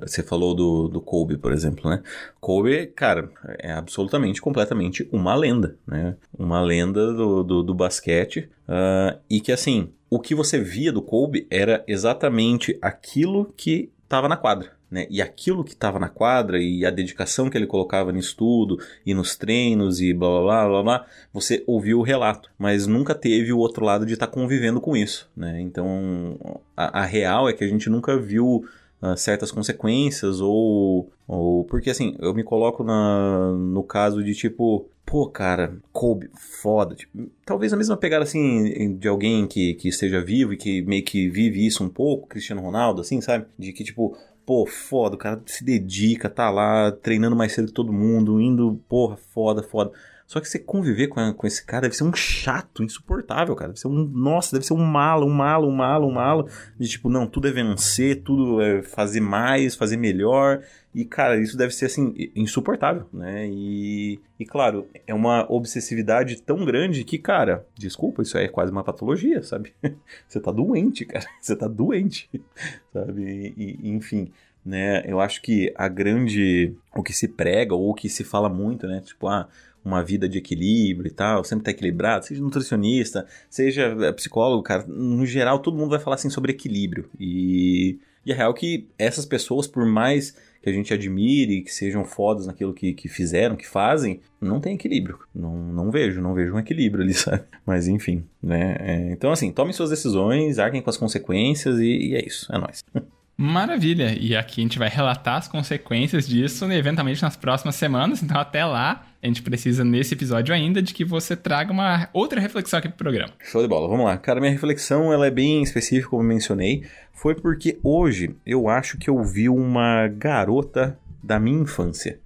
você 0.00 0.22
falou 0.22 0.54
do, 0.54 0.86
do 0.88 1.00
Kobe, 1.00 1.36
por 1.36 1.52
exemplo, 1.52 1.90
né? 1.90 2.00
Kobe, 2.40 2.86
cara, 2.86 3.28
é 3.58 3.72
absolutamente, 3.72 4.40
completamente 4.40 5.08
uma 5.10 5.34
lenda, 5.34 5.76
né? 5.84 6.14
Uma 6.38 6.60
lenda 6.60 7.12
do, 7.12 7.42
do, 7.42 7.62
do 7.62 7.74
basquete. 7.74 8.48
Uh, 8.68 9.18
e 9.28 9.40
que, 9.40 9.50
assim, 9.50 9.90
o 10.08 10.20
que 10.20 10.34
você 10.34 10.60
via 10.60 10.92
do 10.92 11.02
Kobe 11.02 11.46
era 11.50 11.82
exatamente 11.88 12.78
aquilo 12.80 13.52
que 13.56 13.90
estava 14.04 14.28
na 14.28 14.36
quadra. 14.36 14.77
Né? 14.90 15.06
E 15.10 15.20
aquilo 15.20 15.62
que 15.62 15.72
estava 15.72 15.98
na 15.98 16.08
quadra 16.08 16.58
e 16.60 16.84
a 16.86 16.90
dedicação 16.90 17.50
que 17.50 17.58
ele 17.58 17.66
colocava 17.66 18.10
no 18.10 18.18
estudo 18.18 18.78
e 19.04 19.12
nos 19.12 19.36
treinos 19.36 20.00
e 20.00 20.14
blá 20.14 20.28
blá 20.28 20.42
blá 20.42 20.68
blá, 20.68 20.82
blá 20.82 21.06
você 21.32 21.62
ouviu 21.66 21.98
o 21.98 22.02
relato, 22.02 22.50
mas 22.58 22.86
nunca 22.86 23.14
teve 23.14 23.52
o 23.52 23.58
outro 23.58 23.84
lado 23.84 24.06
de 24.06 24.14
estar 24.14 24.26
tá 24.26 24.32
convivendo 24.32 24.80
com 24.80 24.96
isso. 24.96 25.30
Né? 25.36 25.60
Então 25.60 26.38
a, 26.76 27.00
a, 27.00 27.04
real 27.04 27.48
é 27.48 27.52
que 27.52 27.62
a 27.62 27.68
gente 27.68 27.90
nunca 27.90 28.16
viu 28.18 28.64
uh, 29.02 29.16
certas 29.16 29.50
consequências 29.50 30.40
ou, 30.40 31.10
ou. 31.26 31.64
Porque 31.64 31.90
assim, 31.90 32.16
eu 32.18 32.32
me 32.32 32.42
coloco 32.42 32.82
na, 32.82 33.52
no 33.52 33.82
caso 33.82 34.22
de 34.22 34.34
tipo. 34.34 34.88
Pô, 35.04 35.26
cara, 35.26 35.74
Kobe, 35.90 36.28
foda. 36.34 36.94
Tipo, 36.94 37.30
talvez 37.42 37.72
a 37.72 37.78
mesma 37.78 37.96
pegada 37.96 38.24
assim 38.24 38.94
de 38.98 39.08
alguém 39.08 39.46
que, 39.46 39.72
que 39.72 39.88
esteja 39.88 40.20
vivo 40.20 40.52
e 40.52 40.56
que 40.58 40.82
meio 40.82 41.02
que 41.02 41.30
vive 41.30 41.66
isso 41.66 41.82
um 41.82 41.88
pouco, 41.88 42.28
Cristiano 42.28 42.60
Ronaldo, 42.60 43.00
assim, 43.00 43.18
sabe? 43.22 43.46
De 43.58 43.72
que, 43.72 43.82
tipo, 43.82 44.14
pô, 44.48 44.64
foda, 44.64 45.14
o 45.14 45.18
cara 45.18 45.42
se 45.44 45.62
dedica, 45.62 46.26
tá 46.26 46.48
lá 46.48 46.90
treinando 46.90 47.36
mais 47.36 47.52
cedo 47.52 47.66
que 47.66 47.74
todo 47.74 47.92
mundo, 47.92 48.40
indo, 48.40 48.80
porra, 48.88 49.18
foda, 49.34 49.62
foda. 49.62 49.92
Só 50.26 50.40
que 50.40 50.48
você 50.48 50.58
conviver 50.58 51.08
com, 51.08 51.34
com 51.34 51.46
esse 51.46 51.62
cara 51.62 51.82
deve 51.82 51.94
ser 51.94 52.04
um 52.04 52.14
chato, 52.14 52.82
insuportável, 52.82 53.54
cara. 53.54 53.68
Deve 53.68 53.80
ser 53.80 53.88
um. 53.88 54.04
Nossa, 54.04 54.56
deve 54.56 54.64
ser 54.64 54.72
um 54.72 54.84
malo, 54.84 55.26
um 55.26 55.30
malo, 55.30 55.68
um 55.68 55.74
malo, 55.74 56.06
um 56.06 56.12
malo. 56.12 56.48
De 56.78 56.88
tipo, 56.88 57.10
não, 57.10 57.26
tudo 57.26 57.46
é 57.46 57.50
vencer, 57.50 58.22
tudo 58.22 58.62
é 58.62 58.82
fazer 58.82 59.20
mais, 59.20 59.74
fazer 59.74 59.98
melhor. 59.98 60.62
E, 60.98 61.04
cara, 61.04 61.40
isso 61.40 61.56
deve 61.56 61.72
ser, 61.72 61.86
assim, 61.86 62.12
insuportável, 62.34 63.06
né? 63.12 63.46
E, 63.48 64.18
e, 64.36 64.44
claro, 64.44 64.88
é 65.06 65.14
uma 65.14 65.46
obsessividade 65.48 66.42
tão 66.42 66.64
grande 66.64 67.04
que, 67.04 67.18
cara, 67.18 67.64
desculpa, 67.78 68.20
isso 68.20 68.36
é 68.36 68.48
quase 68.48 68.72
uma 68.72 68.82
patologia, 68.82 69.40
sabe? 69.44 69.72
Você 70.26 70.40
tá 70.40 70.50
doente, 70.50 71.04
cara. 71.04 71.24
Você 71.40 71.54
tá 71.54 71.68
doente, 71.68 72.28
sabe? 72.92 73.54
E, 73.56 73.88
enfim, 73.88 74.32
né? 74.66 75.04
Eu 75.06 75.20
acho 75.20 75.40
que 75.40 75.72
a 75.76 75.86
grande. 75.86 76.74
O 76.96 77.04
que 77.04 77.12
se 77.12 77.28
prega 77.28 77.76
ou 77.76 77.90
o 77.90 77.94
que 77.94 78.08
se 78.08 78.24
fala 78.24 78.48
muito, 78.48 78.88
né? 78.88 79.00
Tipo, 79.00 79.28
ah, 79.28 79.48
uma 79.84 80.02
vida 80.02 80.28
de 80.28 80.38
equilíbrio 80.38 81.06
e 81.06 81.14
tal, 81.14 81.44
sempre 81.44 81.66
tá 81.66 81.70
equilibrado, 81.70 82.26
seja 82.26 82.42
nutricionista, 82.42 83.24
seja 83.48 83.94
psicólogo, 84.14 84.64
cara, 84.64 84.84
no 84.88 85.24
geral 85.24 85.60
todo 85.60 85.76
mundo 85.76 85.90
vai 85.90 86.00
falar 86.00 86.16
assim 86.16 86.28
sobre 86.28 86.50
equilíbrio. 86.50 87.08
E, 87.20 88.00
e 88.26 88.32
é 88.32 88.34
real 88.34 88.52
que 88.52 88.88
essas 88.98 89.24
pessoas, 89.24 89.68
por 89.68 89.86
mais 89.86 90.34
que 90.62 90.68
a 90.68 90.72
gente 90.72 90.92
admire, 90.92 91.62
que 91.62 91.72
sejam 91.72 92.04
fodas 92.04 92.46
naquilo 92.46 92.74
que, 92.74 92.92
que 92.92 93.08
fizeram, 93.08 93.56
que 93.56 93.66
fazem, 93.66 94.20
não 94.40 94.60
tem 94.60 94.74
equilíbrio. 94.74 95.18
Não, 95.34 95.56
não 95.56 95.90
vejo, 95.90 96.20
não 96.20 96.34
vejo 96.34 96.54
um 96.54 96.58
equilíbrio 96.58 97.04
ali, 97.04 97.14
sabe? 97.14 97.44
Mas 97.64 97.88
enfim, 97.88 98.24
né? 98.42 98.76
É, 98.80 99.12
então, 99.12 99.30
assim, 99.30 99.52
tomem 99.52 99.72
suas 99.72 99.90
decisões, 99.90 100.58
arquem 100.58 100.82
com 100.82 100.90
as 100.90 100.96
consequências 100.96 101.78
e, 101.78 102.10
e 102.10 102.14
é 102.14 102.26
isso, 102.26 102.52
é 102.52 102.58
nóis. 102.58 102.84
Maravilha! 103.40 104.18
E 104.20 104.34
aqui 104.34 104.60
a 104.60 104.64
gente 104.64 104.80
vai 104.80 104.88
relatar 104.88 105.36
as 105.36 105.46
consequências 105.46 106.26
disso 106.26 106.66
né, 106.66 106.76
eventualmente 106.76 107.22
nas 107.22 107.36
próximas 107.36 107.76
semanas. 107.76 108.20
Então, 108.20 108.36
até 108.36 108.64
lá, 108.64 109.06
a 109.22 109.26
gente 109.28 109.42
precisa, 109.42 109.84
nesse 109.84 110.12
episódio 110.12 110.52
ainda, 110.52 110.82
de 110.82 110.92
que 110.92 111.04
você 111.04 111.36
traga 111.36 111.72
uma 111.72 112.08
outra 112.12 112.40
reflexão 112.40 112.80
aqui 112.80 112.88
pro 112.88 112.98
programa. 112.98 113.32
Show 113.44 113.62
de 113.62 113.68
bola, 113.68 113.86
vamos 113.86 114.06
lá. 114.06 114.18
Cara, 114.18 114.40
minha 114.40 114.50
reflexão 114.50 115.12
ela 115.12 115.28
é 115.28 115.30
bem 115.30 115.62
específica, 115.62 116.08
como 116.10 116.24
eu 116.24 116.26
mencionei. 116.26 116.82
Foi 117.12 117.32
porque 117.32 117.78
hoje 117.80 118.34
eu 118.44 118.68
acho 118.68 118.98
que 118.98 119.08
eu 119.08 119.22
vi 119.22 119.48
uma 119.48 120.08
garota 120.08 120.98
da 121.22 121.38
minha 121.38 121.62
infância. 121.62 122.18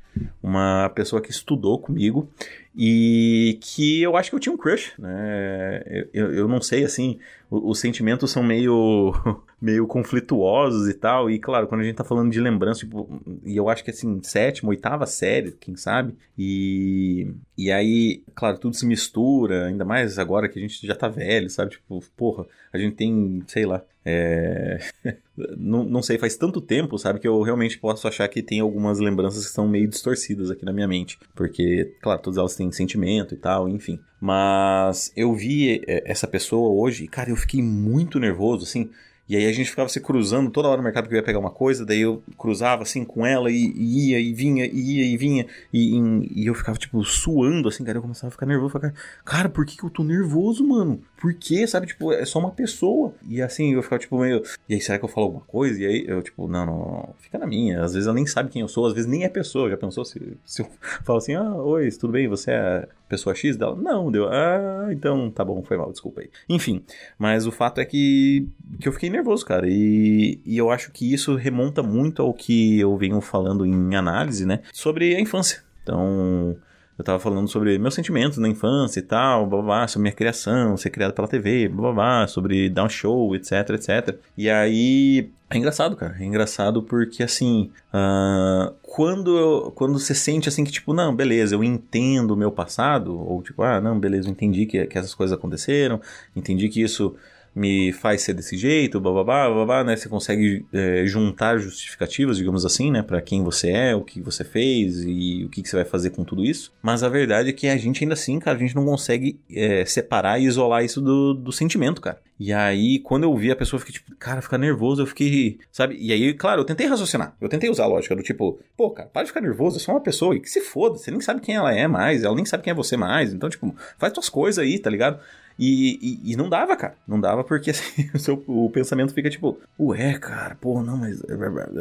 Uma 0.43 0.91
pessoa 0.95 1.21
que 1.21 1.31
estudou 1.31 1.79
comigo 1.79 2.31
e 2.75 3.59
que 3.61 4.03
eu 4.03 4.17
acho 4.17 4.31
que 4.31 4.37
eu 4.37 4.41
tinha 4.41 4.53
um 4.55 4.59
crush, 4.59 4.93
né? 4.99 5.83
Eu, 6.13 6.33
eu 6.33 6.49
não 6.49 6.61
sei, 6.61 6.85
assim, 6.85 7.19
os 7.51 7.79
sentimentos 7.79 8.31
são 8.31 8.43
meio 8.43 9.13
meio 9.61 9.87
conflituosos 9.87 10.89
e 10.89 10.95
tal. 10.95 11.31
E 11.31 11.39
claro, 11.39 11.67
quando 11.67 11.83
a 11.83 11.85
gente 11.85 11.97
tá 11.97 12.05
falando 12.05 12.33
de 12.33 12.41
lembrança, 12.41 12.81
tipo, 12.81 13.21
e 13.45 13.57
eu 13.57 13.69
acho 13.69 13.85
que 13.85 13.91
assim, 13.91 14.21
sétima, 14.23 14.71
oitava 14.71 15.07
série, 15.07 15.53
quem 15.53 15.77
sabe? 15.77 16.15
E, 16.37 17.31
e 17.57 17.71
aí, 17.71 18.23
claro, 18.35 18.59
tudo 18.59 18.75
se 18.75 18.87
mistura, 18.87 19.67
ainda 19.67 19.85
mais 19.85 20.19
agora 20.19 20.49
que 20.49 20.59
a 20.59 20.63
gente 20.63 20.85
já 20.87 20.95
tá 20.95 21.09
velho, 21.09 21.51
sabe? 21.51 21.73
Tipo, 21.73 22.03
porra, 22.17 22.47
a 22.73 22.79
gente 22.79 22.97
tem, 22.97 23.43
sei 23.47 23.67
lá, 23.67 23.85
é... 24.05 24.81
não, 25.57 25.85
não 25.85 26.03
sei, 26.03 26.19
faz 26.19 26.37
tanto 26.37 26.61
tempo, 26.61 26.99
sabe, 26.99 27.21
que 27.21 27.29
eu 27.29 27.41
realmente 27.43 27.79
posso 27.79 28.09
achar 28.09 28.29
que 28.29 28.43
tem 28.43 28.61
algumas 28.61 28.99
lembranças 28.99 29.43
que 29.45 29.49
estão 29.49 29.69
meio 29.69 29.89
distorcidas 29.89 30.51
aqui 30.51 30.65
na 30.65 30.73
minha 30.73 30.89
mente. 30.89 31.19
Porque, 31.35 31.95
claro, 32.01 32.21
todas 32.21 32.39
elas 32.39 32.57
têm 32.57 32.62
sentimento 32.71 33.35
e 33.35 33.37
tal, 33.37 33.69
enfim. 33.69 33.99
Mas 34.21 35.13
eu 35.17 35.35
vi 35.35 35.83
é, 35.87 36.03
essa 36.05 36.27
pessoa 36.29 36.71
hoje 36.71 37.05
e, 37.05 37.09
cara, 37.09 37.31
eu 37.31 37.37
fiquei 37.37 37.63
muito 37.63 38.21
nervoso, 38.21 38.65
assim. 38.65 38.91
E 39.33 39.37
aí 39.37 39.47
a 39.47 39.53
gente 39.53 39.71
ficava 39.71 39.89
se 39.89 39.99
cruzando 39.99 40.51
toda 40.51 40.69
hora 40.69 40.77
no 40.77 40.83
mercado 40.83 41.09
que 41.09 41.15
eu 41.15 41.17
ia 41.17 41.23
pegar 41.23 41.39
uma 41.39 41.51
coisa, 41.51 41.87
daí 41.87 42.03
eu 42.03 42.23
cruzava 42.37 42.83
assim 42.83 43.03
com 43.03 43.25
ela 43.25 43.51
e, 43.51 43.73
e 43.75 44.11
ia 44.11 44.21
e 44.21 44.31
vinha, 44.35 44.67
e 44.67 44.99
ia 44.99 45.07
e 45.07 45.17
vinha, 45.17 45.47
e, 45.73 45.97
e, 45.97 46.43
e, 46.43 46.47
eu 46.47 46.55
ficava 46.55 46.77
tipo 46.77 47.03
suando 47.03 47.67
assim, 47.67 47.83
cara, 47.83 47.97
eu 47.97 48.03
começava 48.03 48.29
a 48.29 48.31
ficar 48.31 48.45
nervoso, 48.45 48.79
cara, 49.25 49.49
por 49.49 49.65
que, 49.65 49.79
que 49.79 49.85
eu 49.85 49.89
tô 49.89 50.05
nervoso, 50.05 50.63
mano? 50.69 51.01
Por 51.19 51.33
quê? 51.33 51.67
Sabe, 51.67 51.87
tipo, 51.87 52.13
é 52.13 52.27
só 52.27 52.39
uma 52.39 52.51
pessoa. 52.51 53.15
E 53.27 53.41
assim, 53.41 53.73
eu 53.73 53.83
ficava 53.83 54.01
tipo 54.01 54.19
meio, 54.19 54.43
e 54.69 54.75
aí 54.75 54.81
será 54.83 54.99
que 54.99 55.05
eu 55.07 55.09
falo 55.09 55.29
alguma 55.29 55.45
coisa? 55.47 55.81
E 55.81 55.87
aí 55.87 56.05
eu 56.07 56.21
tipo, 56.21 56.47
não, 56.47 56.67
não, 56.67 56.79
não, 56.79 57.15
fica 57.19 57.39
na 57.39 57.47
minha. 57.47 57.83
Às 57.83 57.95
vezes 57.95 58.07
ela 58.07 58.15
nem 58.15 58.27
sabe 58.27 58.51
quem 58.51 58.61
eu 58.61 58.69
sou, 58.69 58.87
às 58.87 58.93
vezes 58.93 59.09
nem 59.09 59.25
é 59.25 59.31
pessoa. 59.31 59.71
Já 59.71 59.79
pensou 59.79 60.05
se, 60.05 60.37
se 60.45 60.61
eu 60.61 60.69
falo 61.05 61.19
assim, 61.19 61.35
ah, 61.35 61.55
oi, 61.55 61.89
tudo 61.93 62.13
bem, 62.13 62.29
você 62.29 62.51
é 62.51 62.89
pessoa 63.13 63.35
X 63.35 63.59
dela? 63.59 63.77
Não, 63.77 64.11
deu. 64.11 64.27
Ah, 64.29 64.89
então 64.91 65.31
tá 65.31 65.45
bom, 65.45 65.63
foi 65.63 65.77
mal, 65.77 65.93
desculpa 65.93 66.23
aí. 66.23 66.31
Enfim, 66.49 66.83
mas 67.19 67.47
o 67.47 67.53
fato 67.53 67.79
é 67.79 67.85
que, 67.85 68.49
que 68.81 68.89
eu 68.89 68.93
fiquei 68.93 69.11
nervoso, 69.11 69.45
cara. 69.45 69.67
E, 69.69 70.41
e 70.47 70.57
eu 70.57 70.71
acho 70.71 70.91
que 70.91 71.13
isso 71.13 71.37
remonta 71.37 71.83
muito 71.83 72.23
ao 72.23 72.33
que 72.33 72.81
eu 72.81 72.97
venho 72.97 73.21
falando 73.21 73.67
em 73.67 73.95
análise, 73.95 74.47
né? 74.47 74.63
Sobre 74.73 75.15
a 75.15 75.21
infância. 75.21 75.63
Então, 75.83 76.57
eu 77.03 77.05
tava 77.05 77.19
falando 77.19 77.49
sobre 77.49 77.77
meus 77.79 77.95
sentimentos 77.95 78.39
na 78.39 78.49
infância 78.49 79.01
e 79.01 79.03
tal, 79.03 79.45
blá, 79.45 79.61
blá, 79.61 79.89
sobre 79.89 80.03
minha 80.05 80.15
criação, 80.15 80.77
ser 80.77 80.91
criado 80.91 81.13
pela 81.13 81.27
TV, 81.27 81.69
blá, 81.69 81.93
blá, 81.93 82.27
sobre 82.29 82.71
dar 82.71 82.85
um 82.85 82.89
show, 82.89 83.35
etc, 83.35 83.71
etc. 83.71 84.17
E 84.39 84.49
aí, 84.49 85.29
é 85.51 85.59
engraçado, 85.59 85.97
cara. 85.97 86.17
É 86.21 86.25
engraçado 86.25 86.81
porque, 86.81 87.25
assim, 87.25 87.71
uh, 87.93 88.73
quando, 88.83 89.37
eu, 89.37 89.73
quando 89.75 89.99
você 89.99 90.15
sente 90.15 90.49
assim 90.49 90.63
que, 90.63 90.71
tipo, 90.71 90.95
não, 90.95 91.15
beleza, 91.15 91.57
eu 91.57 91.65
entendo 91.65 92.31
o 92.31 92.37
meu 92.37 92.53
passado, 92.53 93.19
ou 93.19 93.43
tipo, 93.43 93.65
ah, 93.65 93.81
não, 93.81 93.99
beleza, 93.99 94.29
eu 94.29 94.33
entendi 94.33 94.65
que, 94.65 94.87
que 94.87 94.97
essas 94.97 95.13
coisas 95.13 95.37
aconteceram, 95.37 96.01
entendi 96.37 96.69
que 96.69 96.81
isso 96.81 97.17
me 97.55 97.93
faz 97.93 98.23
ser 98.23 98.35
desse 98.35 98.57
jeito, 98.57 99.01
bababá, 99.01 99.49
babá, 99.51 99.85
né? 99.85 99.97
Você 99.97 100.09
consegue 100.09 100.65
é, 100.73 101.05
juntar 101.07 101.59
justificativas, 101.59 102.37
digamos 102.37 102.65
assim, 102.65 102.91
né? 102.91 103.03
Para 103.03 103.21
quem 103.21 103.43
você 103.43 103.71
é, 103.71 103.95
o 103.95 104.03
que 104.03 104.21
você 104.21 104.43
fez 104.43 105.03
e 105.05 105.45
o 105.45 105.49
que, 105.49 105.63
que, 105.63 105.69
você 105.69 105.77
vai 105.77 105.85
fazer 105.85 106.11
com 106.11 106.25
tudo 106.25 106.45
isso. 106.45 106.73
Mas 106.83 107.03
a 107.03 107.09
verdade 107.09 107.51
é 107.51 107.53
que 107.53 107.69
a 107.69 107.77
gente 107.77 108.03
ainda 108.03 108.15
assim, 108.15 108.39
cara, 108.39 108.57
a 108.57 108.61
gente 108.61 108.75
não 108.75 108.85
consegue 108.85 109.39
é, 109.51 109.85
separar 109.85 110.41
e 110.41 110.45
isolar 110.45 110.85
isso 110.85 111.01
do, 111.01 111.35
do 111.35 111.53
sentimento, 111.53 112.01
cara. 112.01 112.21
E 112.45 112.53
aí, 112.53 112.99
quando 112.99 113.25
eu 113.25 113.37
vi 113.37 113.53
a 113.53 113.57
pessoa, 113.57 113.79
eu 113.79 113.87
fiquei 113.87 114.01
tipo, 114.01 114.17
cara, 114.17 114.43
ficar 114.43 114.59
nervoso, 114.59 115.03
eu 115.03 115.07
fiquei, 115.07 115.59
sabe? 115.71 115.97
E 116.01 116.13
aí, 116.13 116.35
claro, 116.35 116.63
eu 116.63 116.65
tentei 116.65 116.87
raciocinar. 116.87 117.37
Eu 117.41 117.49
tentei 117.49 117.71
usar 117.71 117.85
a 117.85 117.87
lógica 117.87 118.17
do 118.17 118.23
tipo, 118.23 118.59
pô, 118.77 118.91
cara, 118.91 119.09
para 119.09 119.23
de 119.23 119.29
ficar 119.29 119.41
nervoso, 119.41 119.77
é 119.77 119.81
só 119.81 119.93
uma 119.93 120.01
pessoa. 120.01 120.35
E 120.35 120.41
que 120.41 120.51
se 120.51 120.61
foda, 120.61 120.99
você 120.99 121.11
nem 121.11 121.21
sabe 121.21 121.41
quem 121.41 121.55
ela 121.55 121.73
é 121.73 121.87
mais, 121.87 122.25
ela 122.25 122.35
nem 122.35 122.45
sabe 122.45 122.65
quem 122.65 122.73
é 122.73 122.75
você 122.75 122.97
mais. 122.97 123.33
Então, 123.33 123.49
tipo, 123.49 123.75
faz 123.97 124.13
tuas 124.13 124.29
coisas 124.29 124.59
aí, 124.59 124.79
tá 124.79 124.91
ligado? 124.91 125.21
E, 125.59 125.99
e, 126.25 126.33
e, 126.33 126.37
não 126.37 126.49
dava, 126.49 126.77
cara. 126.77 126.97
Não 127.07 127.21
dava 127.21 127.45
porque 127.45 127.71
assim, 127.73 128.11
o, 128.15 128.19
seu, 128.19 128.43
o 128.47 128.71
pensamento 128.71 129.15
fica 129.15 129.31
tipo, 129.31 129.59
ué, 129.79 130.19
cara, 130.19 130.55
pô, 130.55 130.83
não, 130.83 130.97
mas. 130.97 131.23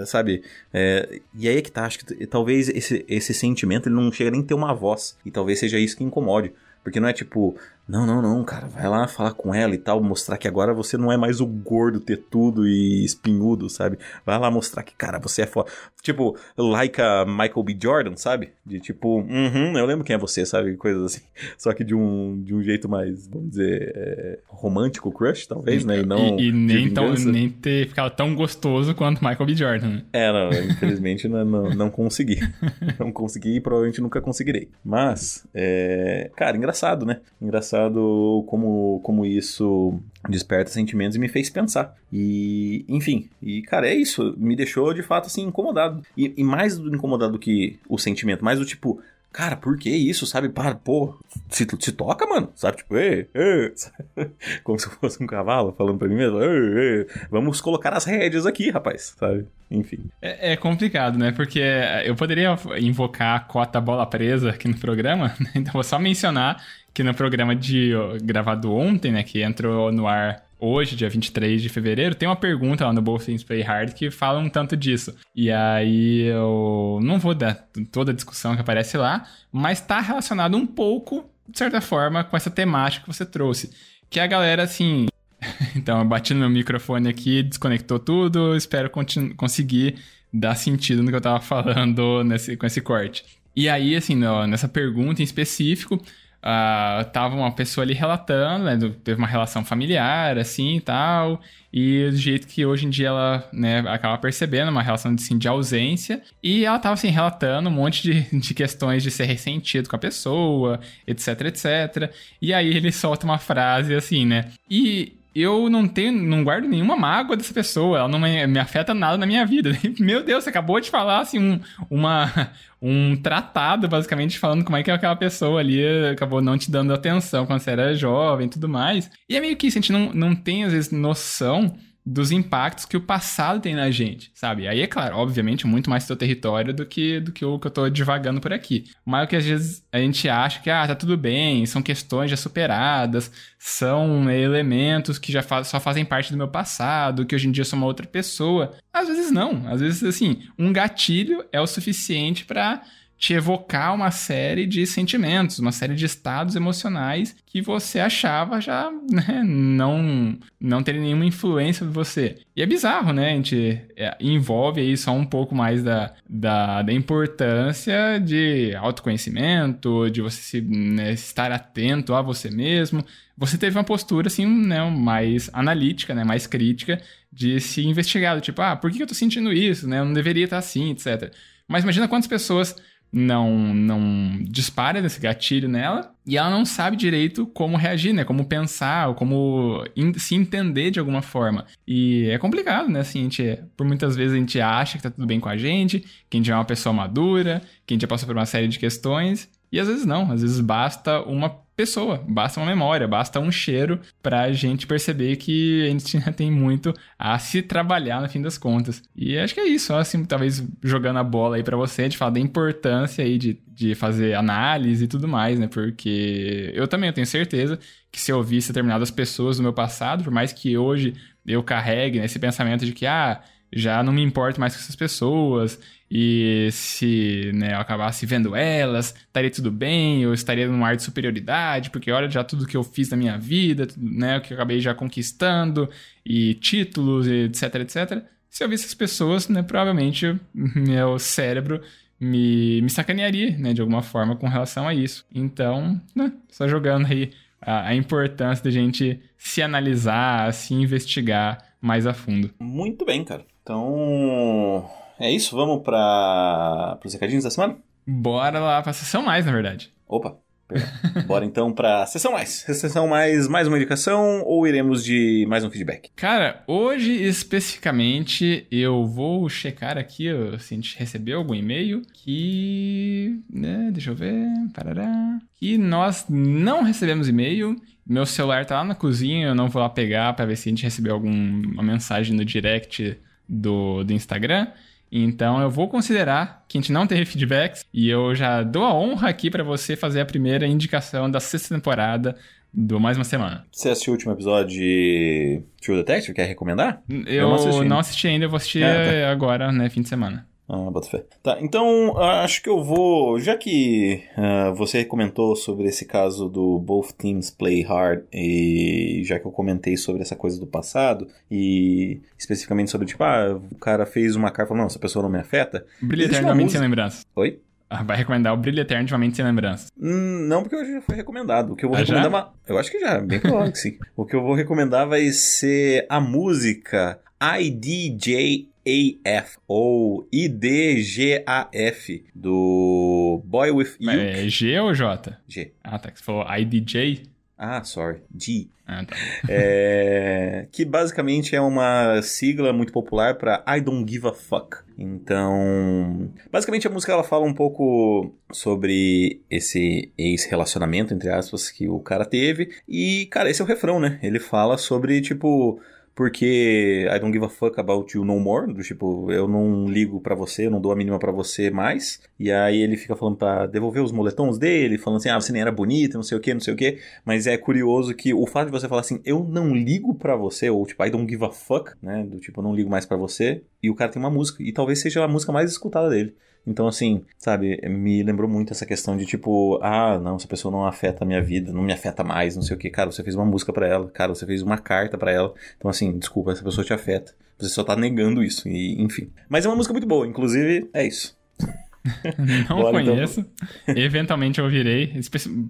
Sabe? 0.07 0.43
É, 0.73 1.21
e 1.33 1.47
aí 1.47 1.57
é 1.57 1.61
que 1.61 1.71
tá, 1.71 1.85
acho 1.85 1.99
que 1.99 2.27
talvez 2.27 2.69
esse, 2.69 3.05
esse 3.07 3.33
sentimento 3.33 3.87
ele 3.87 3.95
não 3.95 4.11
chega 4.11 4.31
nem 4.31 4.41
a 4.41 4.43
ter 4.43 4.53
uma 4.53 4.73
voz. 4.73 5.17
E 5.25 5.31
talvez 5.31 5.59
seja 5.59 5.79
isso 5.79 5.97
que 5.97 6.03
incomode. 6.03 6.53
Porque 6.83 6.99
não 6.99 7.07
é 7.07 7.13
tipo, 7.13 7.55
não, 7.87 8.05
não, 8.05 8.21
não, 8.21 8.43
cara, 8.43 8.67
vai 8.67 8.87
lá 8.87 9.07
falar 9.07 9.33
com 9.33 9.53
ela 9.53 9.75
e 9.75 9.77
tal, 9.77 10.01
mostrar 10.01 10.37
que 10.37 10.47
agora 10.47 10.73
você 10.73 10.97
não 10.97 11.11
é 11.11 11.17
mais 11.17 11.41
o 11.41 11.45
gordo 11.45 11.99
tetudo 11.99 12.67
e 12.67 13.03
espinhudo, 13.03 13.69
sabe? 13.69 13.97
Vai 14.25 14.39
lá 14.39 14.49
mostrar 14.49 14.83
que, 14.83 14.95
cara, 14.95 15.19
você 15.19 15.41
é 15.41 15.45
foda. 15.45 15.69
Tipo, 16.01 16.37
like 16.57 17.01
a 17.01 17.25
Michael 17.25 17.63
B. 17.63 17.77
Jordan, 17.81 18.15
sabe? 18.15 18.49
De 18.65 18.79
tipo, 18.79 19.21
uhum, 19.21 19.77
eu 19.77 19.85
lembro 19.85 20.05
quem 20.05 20.15
é 20.15 20.19
você, 20.19 20.45
sabe? 20.45 20.77
Coisas 20.77 21.03
assim. 21.03 21.21
Só 21.57 21.73
que 21.73 21.83
de 21.83 21.93
um, 21.93 22.41
de 22.41 22.55
um 22.55 22.63
jeito 22.63 22.87
mais, 22.87 23.27
vamos 23.27 23.49
dizer, 23.49 23.91
é, 23.95 24.39
romântico, 24.47 25.11
crush, 25.11 25.45
talvez, 25.45 25.83
né? 25.83 25.99
E, 25.99 26.05
não 26.05 26.39
e, 26.39 26.47
e 26.47 26.51
nem, 26.51 26.93
tão, 26.93 27.13
nem 27.13 27.49
ter 27.49 27.87
ficado 27.89 28.15
tão 28.15 28.33
gostoso 28.33 28.95
quanto 28.95 29.23
Michael 29.23 29.45
B. 29.45 29.55
Jordan, 29.55 29.87
né? 29.89 30.03
É, 30.13 30.31
não, 30.31 30.49
infelizmente 30.71 31.27
não, 31.27 31.43
não, 31.43 31.69
não 31.71 31.89
consegui. 31.89 32.39
não 32.97 33.11
consegui 33.11 33.57
e 33.57 33.61
provavelmente 33.61 33.99
nunca 33.99 34.21
conseguirei. 34.21 34.69
Mas, 34.83 35.45
é, 35.53 36.31
cara, 36.35 36.55
engraçado, 36.55 37.05
né? 37.05 37.19
Engraçado 37.41 37.70
engraçado 37.71 38.43
como, 38.47 38.99
como 39.03 39.25
isso 39.25 39.99
desperta 40.27 40.69
sentimentos 40.69 41.15
e 41.15 41.19
me 41.19 41.29
fez 41.29 41.49
pensar. 41.49 41.95
E, 42.11 42.85
enfim, 42.87 43.29
e 43.41 43.61
cara, 43.61 43.87
é 43.87 43.95
isso. 43.95 44.35
Me 44.37 44.55
deixou 44.55 44.93
de 44.93 45.01
fato 45.01 45.27
assim 45.27 45.43
incomodado. 45.43 46.03
E, 46.15 46.33
e 46.37 46.43
mais 46.43 46.77
incomodado 46.77 47.33
do 47.33 47.39
que 47.39 47.79
o 47.87 47.97
sentimento, 47.97 48.43
mais 48.43 48.59
do 48.59 48.65
tipo, 48.65 49.01
Cara, 49.31 49.55
por 49.55 49.77
que 49.77 49.89
isso, 49.89 50.25
sabe? 50.25 50.49
Para, 50.49 50.75
pô, 50.75 51.17
se, 51.49 51.65
se 51.79 51.91
toca, 51.93 52.27
mano, 52.27 52.51
sabe? 52.53 52.77
Tipo, 52.77 52.97
ei, 52.97 53.27
ei, 53.33 53.73
como 54.63 54.77
se 54.77 54.89
fosse 54.89 55.23
um 55.23 55.27
cavalo 55.27 55.73
falando 55.77 55.97
pra 55.97 56.07
mim 56.07 56.15
mesmo, 56.15 56.41
ei, 56.41 56.49
ei, 56.49 57.07
vamos 57.29 57.61
colocar 57.61 57.93
as 57.93 58.03
rédeas 58.03 58.45
aqui, 58.45 58.69
rapaz, 58.69 59.15
sabe? 59.17 59.47
Enfim. 59.69 60.09
É, 60.21 60.51
é, 60.51 60.57
complicado, 60.57 61.17
né? 61.17 61.31
Porque 61.31 61.61
eu 62.03 62.13
poderia 62.13 62.57
invocar 62.77 63.37
a 63.37 63.39
cota 63.39 63.79
bola 63.79 64.05
presa 64.05 64.49
aqui 64.49 64.67
no 64.67 64.77
programa, 64.77 65.33
né? 65.39 65.51
então 65.55 65.71
vou 65.71 65.83
só 65.83 65.97
mencionar 65.97 66.61
que 66.93 67.03
no 67.03 67.13
programa 67.13 67.55
de 67.55 67.91
gravado 68.21 68.73
ontem, 68.73 69.13
né, 69.13 69.23
que 69.23 69.41
entrou 69.41 69.93
no 69.93 70.07
ar 70.07 70.43
hoje, 70.61 70.95
dia 70.95 71.09
23 71.09 71.61
de 71.61 71.67
fevereiro, 71.67 72.13
tem 72.13 72.29
uma 72.29 72.35
pergunta 72.35 72.85
lá 72.85 72.93
no 72.93 73.01
Both 73.01 73.25
Things 73.25 73.43
Play 73.43 73.61
Hard 73.61 73.93
que 73.93 74.11
fala 74.11 74.39
um 74.39 74.47
tanto 74.47 74.77
disso. 74.77 75.15
E 75.35 75.51
aí 75.51 76.21
eu 76.27 76.99
não 77.01 77.19
vou 77.19 77.33
dar 77.33 77.67
toda 77.91 78.11
a 78.11 78.15
discussão 78.15 78.53
que 78.53 78.61
aparece 78.61 78.95
lá, 78.95 79.25
mas 79.51 79.79
está 79.79 79.99
relacionado 79.99 80.55
um 80.55 80.67
pouco, 80.67 81.27
de 81.49 81.57
certa 81.57 81.81
forma, 81.81 82.23
com 82.23 82.37
essa 82.37 82.51
temática 82.51 83.05
que 83.05 83.13
você 83.13 83.25
trouxe. 83.25 83.71
Que 84.09 84.19
a 84.19 84.27
galera, 84.27 84.63
assim. 84.63 85.07
então, 85.75 85.99
eu 85.99 86.05
bati 86.05 86.33
no 86.33 86.41
meu 86.41 86.49
microfone 86.49 87.09
aqui, 87.09 87.41
desconectou 87.41 87.97
tudo, 87.97 88.55
espero 88.55 88.89
conseguir 89.35 89.95
dar 90.31 90.55
sentido 90.55 91.01
no 91.01 91.09
que 91.09 91.15
eu 91.15 91.21
tava 91.21 91.41
falando 91.41 92.23
nesse, 92.23 92.55
com 92.55 92.65
esse 92.65 92.79
corte. 92.79 93.25
E 93.55 93.67
aí, 93.67 93.95
assim, 93.95 94.15
nessa 94.47 94.67
pergunta 94.67 95.21
em 95.21 95.25
específico, 95.25 96.01
Uh, 96.41 97.05
tava 97.11 97.35
uma 97.35 97.51
pessoa 97.51 97.85
ali 97.85 97.93
relatando, 97.93 98.65
né, 98.65 98.75
teve 99.03 99.19
uma 99.19 99.27
relação 99.27 99.63
familiar, 99.63 100.39
assim 100.39 100.77
e 100.77 100.81
tal, 100.81 101.39
e 101.71 102.09
do 102.09 102.15
jeito 102.15 102.47
que 102.47 102.65
hoje 102.65 102.87
em 102.87 102.89
dia 102.89 103.09
ela, 103.09 103.47
né, 103.53 103.79
acaba 103.87 104.17
percebendo 104.17 104.71
uma 104.71 104.81
relação 104.81 105.13
assim, 105.13 105.37
de 105.37 105.47
ausência, 105.47 106.23
e 106.41 106.65
ela 106.65 106.79
tava, 106.79 106.95
assim, 106.95 107.09
relatando 107.09 107.69
um 107.69 107.71
monte 107.71 108.01
de, 108.01 108.21
de 108.39 108.53
questões 108.55 109.03
de 109.03 109.11
ser 109.11 109.25
ressentido 109.25 109.87
com 109.87 109.95
a 109.95 109.99
pessoa, 109.99 110.79
etc, 111.05 111.41
etc, 111.41 112.11
e 112.41 112.55
aí 112.55 112.75
ele 112.75 112.91
solta 112.91 113.23
uma 113.23 113.37
frase 113.37 113.93
assim, 113.93 114.25
né, 114.25 114.51
e 114.67 115.20
eu 115.33 115.69
não 115.69 115.87
tenho, 115.87 116.11
não 116.11 116.43
guardo 116.43 116.67
nenhuma 116.67 116.95
mágoa 116.95 117.37
dessa 117.37 117.53
pessoa, 117.53 117.99
ela 117.99 118.07
não 118.07 118.19
me, 118.19 118.45
me 118.47 118.59
afeta 118.59 118.93
nada 118.93 119.17
na 119.17 119.25
minha 119.25 119.45
vida. 119.45 119.71
Meu 119.99 120.23
Deus, 120.23 120.43
você 120.43 120.49
acabou 120.49 120.79
de 120.79 120.89
falar 120.89 121.19
assim 121.19 121.39
um, 121.39 121.59
uma, 121.89 122.51
um 122.81 123.15
tratado, 123.15 123.87
basicamente, 123.87 124.37
falando 124.37 124.63
como 124.63 124.77
é 124.77 124.83
que 124.83 124.91
aquela 124.91 125.15
pessoa 125.15 125.59
ali 125.59 125.81
acabou 126.11 126.41
não 126.41 126.57
te 126.57 126.69
dando 126.69 126.93
atenção 126.93 127.45
quando 127.45 127.59
você 127.59 127.71
era 127.71 127.95
jovem 127.95 128.47
e 128.47 128.49
tudo 128.49 128.67
mais. 128.67 129.09
E 129.29 129.35
é 129.35 129.39
meio 129.39 129.55
que 129.55 129.67
isso, 129.67 129.77
a 129.77 129.81
gente 129.81 129.93
não, 129.93 130.13
não 130.13 130.35
tem, 130.35 130.65
às 130.65 130.73
vezes, 130.73 130.91
noção 130.91 131.75
dos 132.05 132.31
impactos 132.31 132.85
que 132.85 132.97
o 132.97 133.01
passado 133.01 133.61
tem 133.61 133.75
na 133.75 133.91
gente, 133.91 134.31
sabe? 134.33 134.67
Aí 134.67 134.81
é 134.81 134.87
claro, 134.87 135.17
obviamente, 135.17 135.67
muito 135.67 135.89
mais 135.89 136.03
seu 136.03 136.15
território 136.15 136.73
do 136.73 136.85
que 136.85 137.19
do 137.19 137.31
que 137.31 137.45
o 137.45 137.59
que 137.59 137.67
eu 137.67 137.71
tô 137.71 137.89
divagando 137.89 138.41
por 138.41 138.51
aqui. 138.51 138.85
Mas 139.05 139.25
o 139.25 139.27
que 139.27 139.35
às 139.35 139.45
vezes 139.45 139.85
a 139.91 139.99
gente 139.99 140.27
acha 140.27 140.61
que 140.61 140.69
ah, 140.69 140.87
tá 140.87 140.95
tudo 140.95 141.15
bem, 141.15 141.65
são 141.65 141.81
questões 141.81 142.31
já 142.31 142.37
superadas, 142.37 143.31
são 143.59 144.29
elementos 144.29 145.19
que 145.19 145.31
já 145.31 145.43
só 145.63 145.79
fazem 145.79 146.03
parte 146.03 146.31
do 146.31 146.37
meu 146.37 146.47
passado, 146.47 147.25
que 147.25 147.35
hoje 147.35 147.47
em 147.47 147.51
dia 147.51 147.61
eu 147.61 147.65
sou 147.65 147.77
uma 147.77 147.85
outra 147.85 148.07
pessoa. 148.07 148.73
Às 148.91 149.07
vezes 149.07 149.31
não, 149.31 149.67
às 149.67 149.79
vezes 149.79 150.03
assim, 150.03 150.43
um 150.57 150.73
gatilho 150.73 151.45
é 151.51 151.61
o 151.61 151.67
suficiente 151.67 152.45
para 152.45 152.81
te 153.21 153.33
evocar 153.33 153.93
uma 153.93 154.09
série 154.09 154.65
de 154.65 154.83
sentimentos, 154.87 155.59
uma 155.59 155.71
série 155.71 155.93
de 155.93 156.03
estados 156.03 156.55
emocionais 156.55 157.35
que 157.45 157.61
você 157.61 157.99
achava 157.99 158.59
já 158.59 158.89
né, 159.07 159.43
não, 159.45 160.39
não 160.59 160.81
ter 160.81 160.95
nenhuma 160.95 161.23
influência 161.23 161.85
sobre 161.85 161.93
você. 161.93 162.39
E 162.55 162.63
é 162.63 162.65
bizarro, 162.65 163.13
né? 163.13 163.31
A 163.31 163.35
gente 163.35 163.79
é, 163.95 164.17
envolve 164.19 164.81
aí 164.81 164.97
só 164.97 165.11
um 165.11 165.23
pouco 165.23 165.53
mais 165.53 165.83
da, 165.83 166.15
da, 166.27 166.81
da 166.81 166.91
importância 166.91 168.19
de 168.19 168.75
autoconhecimento, 168.75 170.09
de 170.09 170.19
você 170.19 170.41
se, 170.41 170.61
né, 170.61 171.13
estar 171.13 171.51
atento 171.51 172.15
a 172.15 172.23
você 172.23 172.49
mesmo. 172.49 173.05
Você 173.37 173.55
teve 173.55 173.77
uma 173.77 173.83
postura, 173.83 174.29
assim, 174.29 174.47
né, 174.47 174.83
mais 174.89 175.47
analítica, 175.53 176.15
né, 176.15 176.23
mais 176.23 176.47
crítica, 176.47 176.99
de 177.31 177.59
se 177.59 177.85
investigar, 177.85 178.41
tipo, 178.41 178.63
ah, 178.63 178.75
por 178.75 178.89
que 178.89 179.03
eu 179.03 179.07
tô 179.07 179.13
sentindo 179.13 179.53
isso, 179.53 179.87
né? 179.87 179.99
Eu 179.99 180.05
não 180.05 180.13
deveria 180.13 180.45
estar 180.45 180.57
assim, 180.57 180.89
etc. 180.89 181.31
Mas 181.67 181.83
imagina 181.83 182.07
quantas 182.07 182.27
pessoas 182.27 182.75
não 183.11 183.73
não 183.73 184.39
dispara 184.41 185.01
desse 185.01 185.19
gatilho 185.19 185.67
nela 185.67 186.13
e 186.25 186.37
ela 186.37 186.49
não 186.49 186.63
sabe 186.65 186.95
direito 186.95 187.45
como 187.47 187.75
reagir, 187.75 188.13
né? 188.13 188.23
Como 188.23 188.45
pensar, 188.45 189.09
ou 189.09 189.15
como 189.15 189.83
se 190.17 190.35
entender 190.35 190.91
de 190.91 190.99
alguma 190.99 191.21
forma. 191.21 191.65
E 191.87 192.29
é 192.29 192.37
complicado, 192.37 192.89
né? 192.89 193.01
Assim, 193.01 193.19
a 193.19 193.23
gente, 193.23 193.59
por 193.75 193.85
muitas 193.85 194.15
vezes 194.15 194.33
a 194.33 194.37
gente 194.37 194.61
acha 194.61 194.97
que 194.97 195.03
tá 195.03 195.09
tudo 195.09 195.25
bem 195.25 195.39
com 195.39 195.49
a 195.49 195.57
gente, 195.57 195.99
que 196.29 196.37
a 196.37 196.39
gente 196.39 196.51
é 196.51 196.55
uma 196.55 196.65
pessoa 196.65 196.93
madura, 196.93 197.61
que 197.85 197.93
a 197.93 197.95
gente 197.95 198.01
já 198.01 198.07
passou 198.07 198.27
por 198.27 198.35
uma 198.35 198.45
série 198.45 198.67
de 198.67 198.79
questões, 198.79 199.49
e 199.71 199.79
às 199.79 199.87
vezes 199.87 200.05
não, 200.05 200.31
às 200.31 200.41
vezes 200.41 200.59
basta 200.59 201.21
uma 201.21 201.49
pessoa, 201.81 202.23
basta 202.27 202.59
uma 202.59 202.65
memória, 202.67 203.07
basta 203.07 203.39
um 203.39 203.51
cheiro 203.51 203.99
pra 204.21 204.51
gente 204.51 204.85
perceber 204.85 205.35
que 205.37 205.83
a 205.87 205.89
gente 205.89 206.19
tem 206.33 206.51
muito 206.51 206.93
a 207.17 207.39
se 207.39 207.61
trabalhar 207.63 208.21
no 208.21 208.29
fim 208.29 208.39
das 208.39 208.55
contas. 208.57 209.01
E 209.15 209.37
acho 209.37 209.53
que 209.53 209.59
é 209.59 209.67
isso, 209.67 209.93
assim, 209.95 210.23
talvez 210.23 210.63
jogando 210.83 211.17
a 211.17 211.23
bola 211.23 211.55
aí 211.55 211.63
para 211.63 211.75
você, 211.75 212.07
de 212.07 212.17
falar 212.17 212.31
da 212.31 212.39
importância 212.39 213.23
aí 213.23 213.37
de, 213.37 213.59
de 213.67 213.95
fazer 213.95 214.35
análise 214.35 215.05
e 215.05 215.07
tudo 215.07 215.27
mais, 215.27 215.57
né? 215.57 215.67
Porque 215.67 216.71
eu 216.75 216.87
também 216.87 217.11
tenho 217.11 217.25
certeza 217.25 217.79
que 218.11 218.21
se 218.21 218.31
eu 218.31 218.43
visse 218.43 218.67
determinadas 218.67 219.09
pessoas 219.09 219.57
do 219.57 219.63
meu 219.63 219.73
passado, 219.73 220.23
por 220.23 220.31
mais 220.31 220.53
que 220.53 220.77
hoje 220.77 221.15
eu 221.47 221.63
carregue 221.63 222.19
né, 222.19 222.25
esse 222.25 222.37
pensamento 222.37 222.85
de 222.85 222.91
que, 222.91 223.07
ah, 223.07 223.41
já 223.73 224.03
não 224.03 224.13
me 224.13 224.21
importo 224.21 224.59
mais 224.59 224.75
com 224.75 224.81
essas 224.81 224.95
pessoas, 224.95 225.79
e 226.13 226.67
se 226.73 227.51
né, 227.53 227.73
eu 227.73 227.79
acabasse 227.79 228.25
vendo 228.25 228.53
elas, 228.53 229.15
estaria 229.15 229.49
tudo 229.49 229.71
bem, 229.71 230.21
eu 230.21 230.33
estaria 230.33 230.67
num 230.67 230.83
ar 230.83 230.97
de 230.97 231.03
superioridade, 231.03 231.89
porque 231.89 232.11
olha 232.11 232.29
já 232.29 232.43
tudo 232.43 232.67
que 232.67 232.75
eu 232.75 232.83
fiz 232.83 233.09
na 233.09 233.15
minha 233.15 233.37
vida, 233.37 233.87
né, 233.95 234.37
o 234.37 234.41
que 234.41 234.51
eu 234.51 234.57
acabei 234.57 234.81
já 234.81 234.93
conquistando, 234.93 235.89
e 236.25 236.55
títulos, 236.55 237.27
etc, 237.27 237.75
etc. 237.75 238.25
Se 238.49 238.61
eu 238.61 238.67
visse 238.67 238.83
essas 238.83 238.93
pessoas, 238.93 239.47
né, 239.47 239.63
provavelmente 239.63 240.37
meu 240.53 241.17
cérebro 241.17 241.81
me, 242.19 242.81
me 242.81 242.89
sacanearia, 242.89 243.57
né, 243.57 243.71
de 243.71 243.79
alguma 243.79 244.01
forma 244.01 244.35
com 244.35 244.49
relação 244.49 244.85
a 244.85 244.93
isso. 244.93 245.25
Então, 245.33 246.01
né, 246.13 246.33
só 246.49 246.67
jogando 246.67 247.05
aí 247.05 247.31
a, 247.61 247.87
a 247.87 247.95
importância 247.95 248.65
da 248.65 248.69
gente 248.69 249.21
se 249.37 249.61
analisar, 249.61 250.53
se 250.53 250.73
investigar 250.73 251.57
mais 251.79 252.05
a 252.05 252.13
fundo. 252.13 252.49
Muito 252.59 253.05
bem, 253.05 253.23
cara. 253.23 253.45
Então, 253.63 254.89
é 255.21 255.31
isso? 255.31 255.55
Vamos 255.55 255.83
para 255.83 256.99
os 257.03 257.13
recadinhos 257.13 257.43
da 257.43 257.51
semana? 257.51 257.77
Bora 258.05 258.59
lá 258.59 258.81
pra 258.81 258.93
sessão 258.93 259.21
mais, 259.21 259.45
na 259.45 259.51
verdade. 259.51 259.93
Opa, 260.07 260.37
Bora 261.27 261.45
então 261.45 261.71
pra 261.71 262.05
sessão 262.05 262.31
mais. 262.31 262.49
Sessão 262.49 263.07
mais, 263.07 263.47
mais 263.47 263.67
uma 263.67 263.77
indicação 263.77 264.43
ou 264.45 264.67
iremos 264.67 265.03
de 265.03 265.45
mais 265.47 265.63
um 265.63 265.69
feedback? 265.69 266.09
Cara, 266.15 266.63
hoje 266.67 267.11
especificamente 267.11 268.65
eu 268.71 269.05
vou 269.05 269.47
checar 269.49 269.97
aqui 269.97 270.27
se 270.59 270.73
a 270.73 270.77
gente 270.77 270.97
recebeu 270.97 271.39
algum 271.39 271.55
e-mail 271.55 272.01
que. 272.13 273.39
Né, 273.49 273.89
deixa 273.91 274.11
eu 274.11 274.15
ver. 274.15 274.47
Parará. 274.73 275.39
Que 275.55 275.77
nós 275.77 276.25
não 276.29 276.83
recebemos 276.83 277.27
e-mail. 277.27 277.75
Meu 278.05 278.25
celular 278.25 278.65
tá 278.65 278.77
lá 278.77 278.83
na 278.83 278.95
cozinha, 278.95 279.47
eu 279.47 279.55
não 279.55 279.69
vou 279.69 279.81
lá 279.81 279.89
pegar 279.89 280.33
para 280.33 280.45
ver 280.45 280.57
se 280.57 280.67
a 280.67 280.71
gente 280.71 280.83
recebeu 280.83 281.13
alguma 281.13 281.83
mensagem 281.83 282.35
no 282.35 282.43
direct 282.43 283.17
do, 283.47 284.03
do 284.03 284.11
Instagram. 284.11 284.67
Então 285.11 285.61
eu 285.61 285.69
vou 285.69 285.89
considerar 285.89 286.63
que 286.67 286.77
a 286.77 286.81
gente 286.81 286.91
não 286.91 287.05
teve 287.05 287.25
feedbacks 287.25 287.85
e 287.93 288.09
eu 288.09 288.33
já 288.33 288.63
dou 288.63 288.83
a 288.83 288.93
honra 288.93 289.29
aqui 289.29 289.51
para 289.51 289.63
você 289.63 289.95
fazer 289.95 290.21
a 290.21 290.25
primeira 290.25 290.65
indicação 290.65 291.29
da 291.29 291.39
sexta 291.39 291.75
temporada 291.75 292.35
do 292.73 292.99
Mais 292.99 293.17
Uma 293.17 293.25
Semana. 293.25 293.65
Você 293.71 293.89
assistiu 293.89 294.13
o 294.13 294.15
último 294.15 294.31
episódio 294.31 294.79
de 294.79 295.61
True 295.81 295.97
Detective? 295.97 296.33
Quer 296.33 296.45
recomendar? 296.45 297.01
Eu, 297.27 297.49
não, 297.49 297.55
assisti. 297.55 297.85
não 297.85 297.99
assisti 297.99 298.27
ainda, 298.29 298.45
eu 298.45 298.49
vou 298.49 298.57
assistir 298.57 298.83
é, 298.83 299.25
tá. 299.25 299.31
agora, 299.31 299.71
né, 299.71 299.89
fim 299.89 300.01
de 300.01 300.07
semana. 300.07 300.47
Ah, 300.73 300.89
bota 300.89 301.09
fé. 301.09 301.25
Tá, 301.43 301.57
então 301.59 302.17
acho 302.17 302.63
que 302.63 302.69
eu 302.69 302.81
vou. 302.81 303.37
Já 303.41 303.57
que 303.57 304.23
uh, 304.37 304.73
você 304.73 305.03
comentou 305.03 305.53
sobre 305.53 305.87
esse 305.87 306.05
caso 306.05 306.47
do 306.47 306.79
Both 306.79 307.11
Teams 307.17 307.51
Play 307.51 307.81
Hard, 307.81 308.23
e 308.31 309.21
já 309.25 309.37
que 309.37 309.45
eu 309.45 309.51
comentei 309.51 309.97
sobre 309.97 310.21
essa 310.21 310.33
coisa 310.33 310.57
do 310.57 310.65
passado, 310.65 311.27
e 311.51 312.21
especificamente 312.37 312.89
sobre, 312.89 313.05
tipo, 313.05 313.21
ah, 313.21 313.59
o 313.69 313.75
cara 313.75 314.05
fez 314.05 314.37
uma 314.37 314.49
carta 314.49 314.63
e 314.63 314.67
falou, 314.69 314.81
não, 314.83 314.87
essa 314.87 314.97
pessoa 314.97 315.23
não 315.23 315.29
me 315.29 315.39
afeta. 315.39 315.85
Brilha 316.01 316.27
eternamente 316.27 316.63
música... 316.63 316.79
sem 316.79 316.87
lembranças. 316.87 317.25
Oi? 317.35 317.59
Ah, 317.89 318.03
vai 318.03 318.15
recomendar 318.15 318.53
o 318.53 318.57
Brilho 318.57 318.79
Eternamente 318.79 319.35
Sem 319.35 319.43
Lembranças. 319.43 319.91
Hum, 320.01 320.47
não, 320.47 320.63
porque 320.63 320.77
hoje 320.77 320.93
já 320.93 321.01
foi 321.01 321.13
recomendado. 321.13 321.73
O 321.73 321.75
que 321.75 321.83
eu 321.83 321.89
vou 321.89 321.97
ah, 321.97 321.99
recomendar. 321.99 322.31
Já? 322.31 322.37
Uma... 322.37 322.53
Eu 322.65 322.77
acho 322.77 322.89
que 322.89 322.97
já, 322.97 323.19
bem 323.19 323.41
provável 323.41 323.69
que 323.69 323.77
sim. 323.77 323.97
O 324.15 324.25
que 324.25 324.33
eu 324.33 324.41
vou 324.41 324.55
recomendar 324.55 325.05
vai 325.09 325.29
ser 325.31 326.05
a 326.07 326.21
música 326.21 327.19
IDJ 327.41 328.70
AF 328.85 329.57
ou 329.67 330.27
IDGAF 330.31 332.23
do 332.33 333.41
Boy 333.45 333.71
With 333.71 333.95
You. 333.99 334.11
É 334.11 334.47
G 334.47 334.79
ou 334.79 334.93
J? 334.93 335.37
G. 335.47 335.71
Ah, 335.83 335.99
tá. 335.99 336.11
Você 336.13 336.23
falou 336.23 336.45
IDJ? 336.47 337.23
Ah, 337.57 337.83
sorry. 337.83 338.21
G. 338.35 338.67
Ah, 338.87 339.05
tá. 339.05 339.15
É, 339.47 340.67
que 340.71 340.83
basicamente 340.83 341.55
é 341.55 341.61
uma 341.61 342.21
sigla 342.23 342.73
muito 342.73 342.91
popular 342.91 343.35
para 343.35 343.63
I 343.67 343.79
Don't 343.79 344.11
Give 344.11 344.27
a 344.27 344.33
Fuck. 344.33 344.77
Então, 344.97 346.29
basicamente 346.51 346.87
a 346.87 346.89
música 346.89 347.13
ela 347.13 347.23
fala 347.23 347.45
um 347.45 347.53
pouco 347.53 348.35
sobre 348.51 349.41
esse 349.49 350.11
ex-relacionamento, 350.17 351.13
entre 351.13 351.29
aspas, 351.29 351.69
que 351.69 351.87
o 351.87 351.99
cara 351.99 352.25
teve. 352.25 352.71
E, 352.87 353.27
cara, 353.31 353.49
esse 353.49 353.61
é 353.61 353.65
o 353.65 353.67
refrão, 353.67 353.99
né? 353.99 354.19
Ele 354.21 354.39
fala 354.39 354.77
sobre, 354.77 355.21
tipo, 355.21 355.79
porque 356.13 357.07
I 357.09 357.19
don't 357.19 357.31
give 357.33 357.45
a 357.45 357.49
fuck 357.49 357.79
about 357.79 358.15
you 358.15 358.23
no 358.25 358.39
more, 358.39 358.71
do 358.73 358.83
tipo, 358.83 359.31
eu 359.31 359.47
não 359.47 359.85
ligo 359.87 360.19
para 360.19 360.35
você, 360.35 360.65
eu 360.65 360.71
não 360.71 360.81
dou 360.81 360.91
a 360.91 360.95
mínima 360.95 361.17
para 361.17 361.31
você 361.31 361.71
mais. 361.71 362.21
E 362.39 362.51
aí 362.51 362.81
ele 362.81 362.97
fica 362.97 363.15
falando 363.15 363.37
para 363.37 363.65
devolver 363.65 364.03
os 364.03 364.11
moletons 364.11 364.57
dele, 364.57 364.97
falando 364.97 365.17
assim: 365.17 365.29
"Ah, 365.29 365.39
você 365.39 365.51
nem 365.51 365.61
era 365.61 365.71
bonita, 365.71 366.17
não 366.17 366.23
sei 366.23 366.37
o 366.37 366.41
que, 366.41 366.53
não 366.53 366.61
sei 366.61 366.73
o 366.73 366.77
que". 366.77 366.99
Mas 367.25 367.47
é 367.47 367.57
curioso 367.57 368.13
que 368.13 368.33
o 368.33 368.45
fato 368.45 368.65
de 368.67 368.71
você 368.71 368.87
falar 368.87 369.01
assim: 369.01 369.21
"Eu 369.25 369.43
não 369.43 369.73
ligo 369.75 370.13
para 370.15 370.35
você", 370.35 370.69
ou 370.69 370.85
tipo, 370.85 371.03
I 371.05 371.09
don't 371.09 371.29
give 371.29 371.43
a 371.45 371.49
fuck, 371.49 371.91
né, 372.01 372.23
do 372.23 372.39
tipo, 372.39 372.59
eu 372.59 372.63
não 372.63 372.75
ligo 372.75 372.89
mais 372.89 373.05
para 373.05 373.17
você, 373.17 373.63
e 373.81 373.89
o 373.89 373.95
cara 373.95 374.11
tem 374.11 374.21
uma 374.21 374.29
música, 374.29 374.61
e 374.63 374.71
talvez 374.71 374.99
seja 375.01 375.23
a 375.23 375.27
música 375.27 375.51
mais 375.51 375.71
escutada 375.71 376.09
dele. 376.09 376.35
Então, 376.65 376.87
assim, 376.87 377.23
sabe, 377.37 377.79
me 377.89 378.21
lembrou 378.21 378.49
muito 378.49 378.71
essa 378.71 378.85
questão 378.85 379.17
de 379.17 379.25
tipo, 379.25 379.79
ah, 379.81 380.19
não, 380.19 380.35
essa 380.35 380.47
pessoa 380.47 380.71
não 380.71 380.85
afeta 380.85 381.23
a 381.23 381.27
minha 381.27 381.41
vida, 381.41 381.73
não 381.73 381.81
me 381.81 381.91
afeta 381.91 382.23
mais, 382.23 382.55
não 382.55 382.61
sei 382.61 382.75
o 382.75 382.79
que. 382.79 382.89
Cara, 382.89 383.11
você 383.11 383.23
fez 383.23 383.35
uma 383.35 383.45
música 383.45 383.73
para 383.73 383.87
ela, 383.87 384.09
cara, 384.09 384.33
você 384.33 384.45
fez 384.45 384.61
uma 384.61 384.77
carta 384.77 385.17
para 385.17 385.31
ela. 385.31 385.53
Então, 385.77 385.89
assim, 385.89 386.17
desculpa, 386.17 386.51
essa 386.51 386.63
pessoa 386.63 386.85
te 386.85 386.93
afeta. 386.93 387.33
Você 387.57 387.69
só 387.69 387.83
tá 387.83 387.95
negando 387.95 388.43
isso, 388.43 388.67
e 388.67 389.01
enfim. 389.01 389.31
Mas 389.49 389.65
é 389.65 389.69
uma 389.69 389.75
música 389.75 389.93
muito 389.93 390.07
boa, 390.07 390.27
inclusive, 390.27 390.89
é 390.93 391.05
isso. 391.05 391.35
Não 392.69 392.77
Bora, 392.77 393.01
então. 393.01 393.13
conheço. 393.13 393.45
Então. 393.83 394.03
Eventualmente 394.03 394.59
eu 394.59 394.65
ouvirei. 394.65 395.13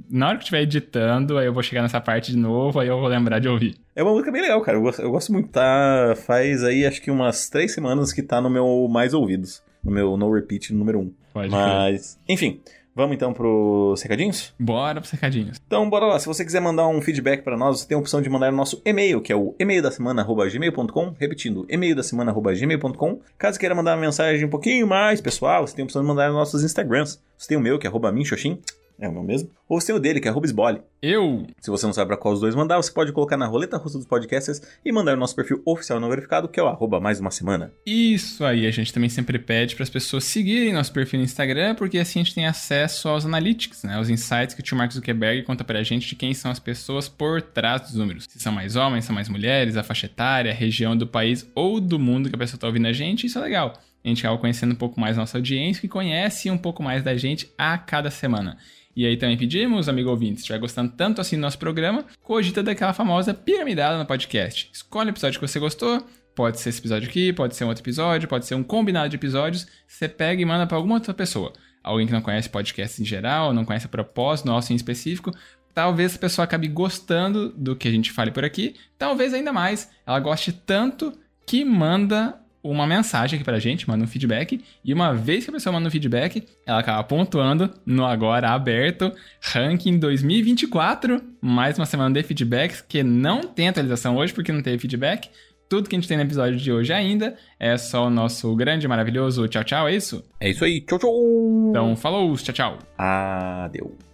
Na 0.10 0.30
hora 0.30 0.38
que 0.38 0.44
estiver 0.44 0.62
editando, 0.62 1.38
aí 1.38 1.46
eu 1.46 1.54
vou 1.54 1.64
chegar 1.64 1.82
nessa 1.82 2.00
parte 2.00 2.32
de 2.32 2.38
novo, 2.38 2.80
aí 2.80 2.88
eu 2.88 3.00
vou 3.00 3.08
lembrar 3.08 3.40
de 3.40 3.50
ouvir. 3.50 3.76
É 3.94 4.02
uma 4.02 4.14
música 4.14 4.32
bem 4.32 4.42
legal, 4.42 4.62
cara. 4.62 4.78
Eu 4.78 4.82
gosto, 4.82 5.02
eu 5.02 5.12
gosto 5.12 5.34
muito. 5.34 5.50
Tá, 5.50 6.16
faz 6.26 6.64
aí 6.64 6.86
acho 6.86 7.02
que 7.02 7.12
umas 7.12 7.50
três 7.50 7.74
semanas 7.74 8.14
que 8.14 8.24
tá 8.24 8.40
no 8.40 8.50
meu 8.50 8.88
mais 8.90 9.14
ouvidos 9.14 9.62
no 9.84 9.92
meu 9.92 10.18
no 10.18 10.32
repeat 10.32 10.74
número 10.74 11.00
1. 11.00 11.02
Um. 11.02 11.14
Pode 11.34 11.50
Mas, 11.50 12.20
crer. 12.26 12.34
enfim. 12.36 12.62
Vamos 12.94 13.16
então 13.16 13.32
pros 13.32 14.02
recadinhos? 14.02 14.54
Bora 14.60 15.00
pros 15.00 15.12
recadinhos. 15.12 15.58
Então, 15.66 15.90
bora 15.90 16.08
lá. 16.08 16.20
Se 16.20 16.26
você 16.26 16.44
quiser 16.44 16.60
mandar 16.60 16.90
um 16.90 17.02
feedback 17.02 17.42
para 17.42 17.58
nós, 17.58 17.80
você 17.80 17.88
tem 17.88 17.96
a 17.96 18.00
opção 18.00 18.22
de 18.22 18.30
mandar 18.30 18.52
no 18.52 18.58
nosso 18.58 18.82
e-mail, 18.84 19.22
que 19.22 19.32
é 19.32 19.36
o 19.36 19.56
e-mail 19.58 19.82
da 19.82 19.90
semana@gmail.com, 19.90 21.16
repetindo, 21.18 21.66
e-mail 21.70 21.96
da 21.96 22.04
semana@gmail.com. 22.04 23.22
Caso 23.38 23.58
queira 23.58 23.74
mandar 23.74 23.96
uma 23.96 24.02
mensagem 24.02 24.46
um 24.46 24.50
pouquinho 24.50 24.86
mais 24.86 25.22
pessoal, 25.22 25.66
você 25.66 25.74
tem 25.74 25.84
a 25.84 25.86
opção 25.86 26.02
de 26.02 26.08
mandar 26.08 26.28
nos 26.28 26.36
nossos 26.36 26.64
Instagrams. 26.66 27.18
Você 27.38 27.48
tem 27.48 27.58
o 27.58 27.62
meu, 27.62 27.80
que 27.80 27.88
é 27.88 27.90
arroba 27.90 28.12
minxoxin, 28.12 28.60
é 29.02 29.10
o 29.10 29.12
meu 29.12 29.24
mesmo. 29.24 29.50
Ou 29.68 29.78
o 29.78 29.82
seu 29.82 30.00
dele, 30.00 30.20
que 30.20 30.28
é 30.28 30.32
Rubisbole. 30.32 30.82
Eu! 31.02 31.48
Se 31.60 31.72
você 31.72 31.86
não 31.86 31.94
sabe 31.94 32.10
para 32.10 32.18
qual 32.18 32.34
os 32.34 32.40
dois 32.40 32.54
mandar, 32.54 32.78
você 32.78 32.92
pode 32.92 33.12
colocar 33.12 33.36
na 33.36 33.48
roleta 33.48 33.78
russa 33.78 33.98
dos 33.98 34.06
podcasters 34.06 34.62
e 34.86 34.92
mandar 34.92 35.16
o 35.16 35.20
nosso 35.20 35.36
perfil 35.36 35.62
oficial 35.66 36.00
não 36.00 36.10
verificado, 36.10 36.48
que 36.48 36.60
é 36.60 36.64
o 36.64 36.68
arroba 36.68 37.00
mais 37.00 37.20
uma 37.20 37.32
semana. 37.32 37.74
Isso 37.86 38.46
aí, 38.46 38.68
a 38.68 38.72
gente 38.72 38.94
também 38.94 39.10
sempre 39.10 39.40
pede 39.40 39.76
para 39.76 39.84
as 39.84 39.90
pessoas 39.90 40.26
seguirem 40.26 40.74
nosso 40.74 40.94
perfil 40.94 41.20
no 41.20 41.26
Instagram, 41.26 41.74
porque 41.74 41.98
assim 41.98 42.20
a 42.20 42.24
gente 42.24 42.36
tem 42.36 42.46
acesso 42.46 43.10
aos 43.10 43.26
analytics, 43.26 43.84
né? 43.84 44.00
Os 44.00 44.10
insights 44.10 44.54
que 44.54 44.62
o 44.62 44.64
tio 44.64 44.78
Marcos 44.78 44.96
Zuckerberg 44.96 45.44
conta 45.44 45.64
pra 45.64 45.82
gente 45.82 46.08
de 46.08 46.16
quem 46.16 46.34
são 46.34 46.52
as 46.52 46.60
pessoas 46.60 47.10
por 47.10 47.42
trás 47.42 47.82
dos 47.82 47.96
números. 47.96 48.26
Se 48.30 48.40
são 48.40 48.54
mais 48.54 48.76
homens, 48.76 49.06
são 49.06 49.16
mais 49.16 49.28
mulheres, 49.28 49.78
a 49.78 49.84
faixa 49.84 50.06
etária, 50.06 50.52
a 50.52 50.56
região 50.56 50.96
do 50.96 51.08
país 51.08 51.50
ou 51.56 51.82
do 51.82 51.98
mundo 51.98 52.30
que 52.30 52.36
a 52.36 52.40
pessoa 52.40 52.60
tá 52.60 52.68
ouvindo 52.68 52.86
a 52.86 52.94
gente, 52.94 53.26
isso 53.26 53.40
é 53.40 53.42
legal. 53.42 53.74
A 54.04 54.08
gente 54.08 54.26
acaba 54.26 54.40
conhecendo 54.40 54.74
um 54.74 54.78
pouco 54.78 55.00
mais 55.00 55.16
nossa 55.16 55.38
audiência, 55.38 55.82
que 55.82 55.88
conhece 55.88 56.50
um 56.50 56.58
pouco 56.58 56.82
mais 56.82 57.04
da 57.04 57.16
gente 57.16 57.52
a 57.58 57.78
cada 57.78 58.10
semana. 58.10 58.58
E 58.96 59.06
aí 59.06 59.16
também 59.16 59.38
pedimos, 59.38 59.88
amigo 59.88 60.10
ouvinte, 60.10 60.36
se 60.36 60.42
estiver 60.42 60.60
gostando 60.60 60.92
tanto 60.92 61.22
assim 61.22 61.36
do 61.38 61.42
nosso 61.42 61.58
programa, 61.58 62.06
cogita 62.22 62.62
daquela 62.62 62.94
famosa 62.94 63.34
piramidada 63.34 63.98
no 63.98 64.06
podcast. 64.06 64.70
Escolhe 64.74 65.10
o 65.10 65.12
episódio 65.12 65.40
que 65.40 65.48
você 65.48 65.60
gostou, 65.60 66.06
pode 66.36 66.60
ser 66.60 66.70
esse 66.70 66.80
episódio 66.80 67.10
aqui, 67.10 67.32
pode 67.32 67.56
ser 67.56 67.64
um 67.64 67.68
outro 67.70 67.82
episódio, 67.82 68.28
pode 68.28 68.46
ser 68.46 68.56
um 68.56 68.64
combinado 68.64 69.10
de 69.10 69.16
episódios, 69.16 69.68
você 69.88 70.08
pega 70.08 70.42
e 70.42 70.46
manda 70.46 70.68
para 70.68 70.78
alguma 70.78 70.96
outra 70.96 71.14
pessoa. 71.14 71.54
Alguém 71.84 72.06
que 72.06 72.14
não 72.14 72.22
conhece 72.22 72.50
podcast 72.50 73.02
em 73.02 73.06
geral, 73.06 73.54
não 73.54 73.66
conhece 73.66 73.86
a 73.86 73.90
propósito 73.90 74.48
nosso 74.48 74.74
em 74.74 74.76
específico, 74.76 75.32
talvez 75.74 76.16
a 76.16 76.20
pessoa 76.20 76.44
acabe 76.44 76.68
gostando 76.68 77.50
do 77.50 77.76
que 77.76 77.88
a 77.88 77.92
gente 77.92 78.12
fale 78.12 78.32
por 78.32 78.44
aqui, 78.44 78.76
talvez 78.98 79.34
ainda 79.34 79.54
mais, 79.54 79.90
ela 80.06 80.20
goste 80.20 80.52
tanto 80.52 81.14
que 81.46 81.64
manda 81.66 82.41
uma 82.64 82.86
mensagem 82.86 83.38
aqui 83.38 83.44
pra 83.44 83.60
gente, 83.60 83.88
manda 83.88 84.04
um 84.04 84.08
feedback, 84.08 84.64
e 84.84 84.94
uma 84.94 85.14
vez 85.14 85.44
que 85.44 85.50
a 85.50 85.54
pessoa 85.54 85.74
manda 85.74 85.88
um 85.88 85.92
feedback, 85.92 86.44
ela 86.66 86.80
acaba 86.80 87.04
pontuando 87.04 87.72
no 87.86 88.06
agora 88.06 88.50
aberto 88.50 89.12
ranking 89.42 89.98
2024, 89.98 91.22
mais 91.42 91.78
uma 91.78 91.86
semana 91.86 92.14
de 92.14 92.24
feedbacks, 92.24 92.82
que 92.82 93.04
não 93.04 93.42
tem 93.42 93.70
atualização 93.70 94.16
hoje 94.18 94.34
porque 94.34 94.52
não 94.52 94.62
teve 94.62 94.78
feedback. 94.78 95.30
Tudo 95.68 95.88
que 95.88 95.96
a 95.96 96.00
gente 96.00 96.08
tem 96.08 96.18
no 96.18 96.24
episódio 96.24 96.58
de 96.58 96.72
hoje 96.72 96.92
ainda 96.92 97.36
é 97.58 97.78
só 97.78 98.08
o 98.08 98.10
nosso 98.10 98.54
grande, 98.56 98.88
maravilhoso 98.88 99.48
tchau, 99.48 99.64
tchau, 99.64 99.88
é 99.88 99.96
isso? 99.96 100.24
É 100.40 100.50
isso 100.50 100.66
aí, 100.66 100.82
tchau, 100.82 101.00
tchau! 101.00 101.70
Então, 101.70 101.96
falou, 101.96 102.36
tchau, 102.36 102.54
tchau! 102.54 102.80
Adeus. 102.98 104.11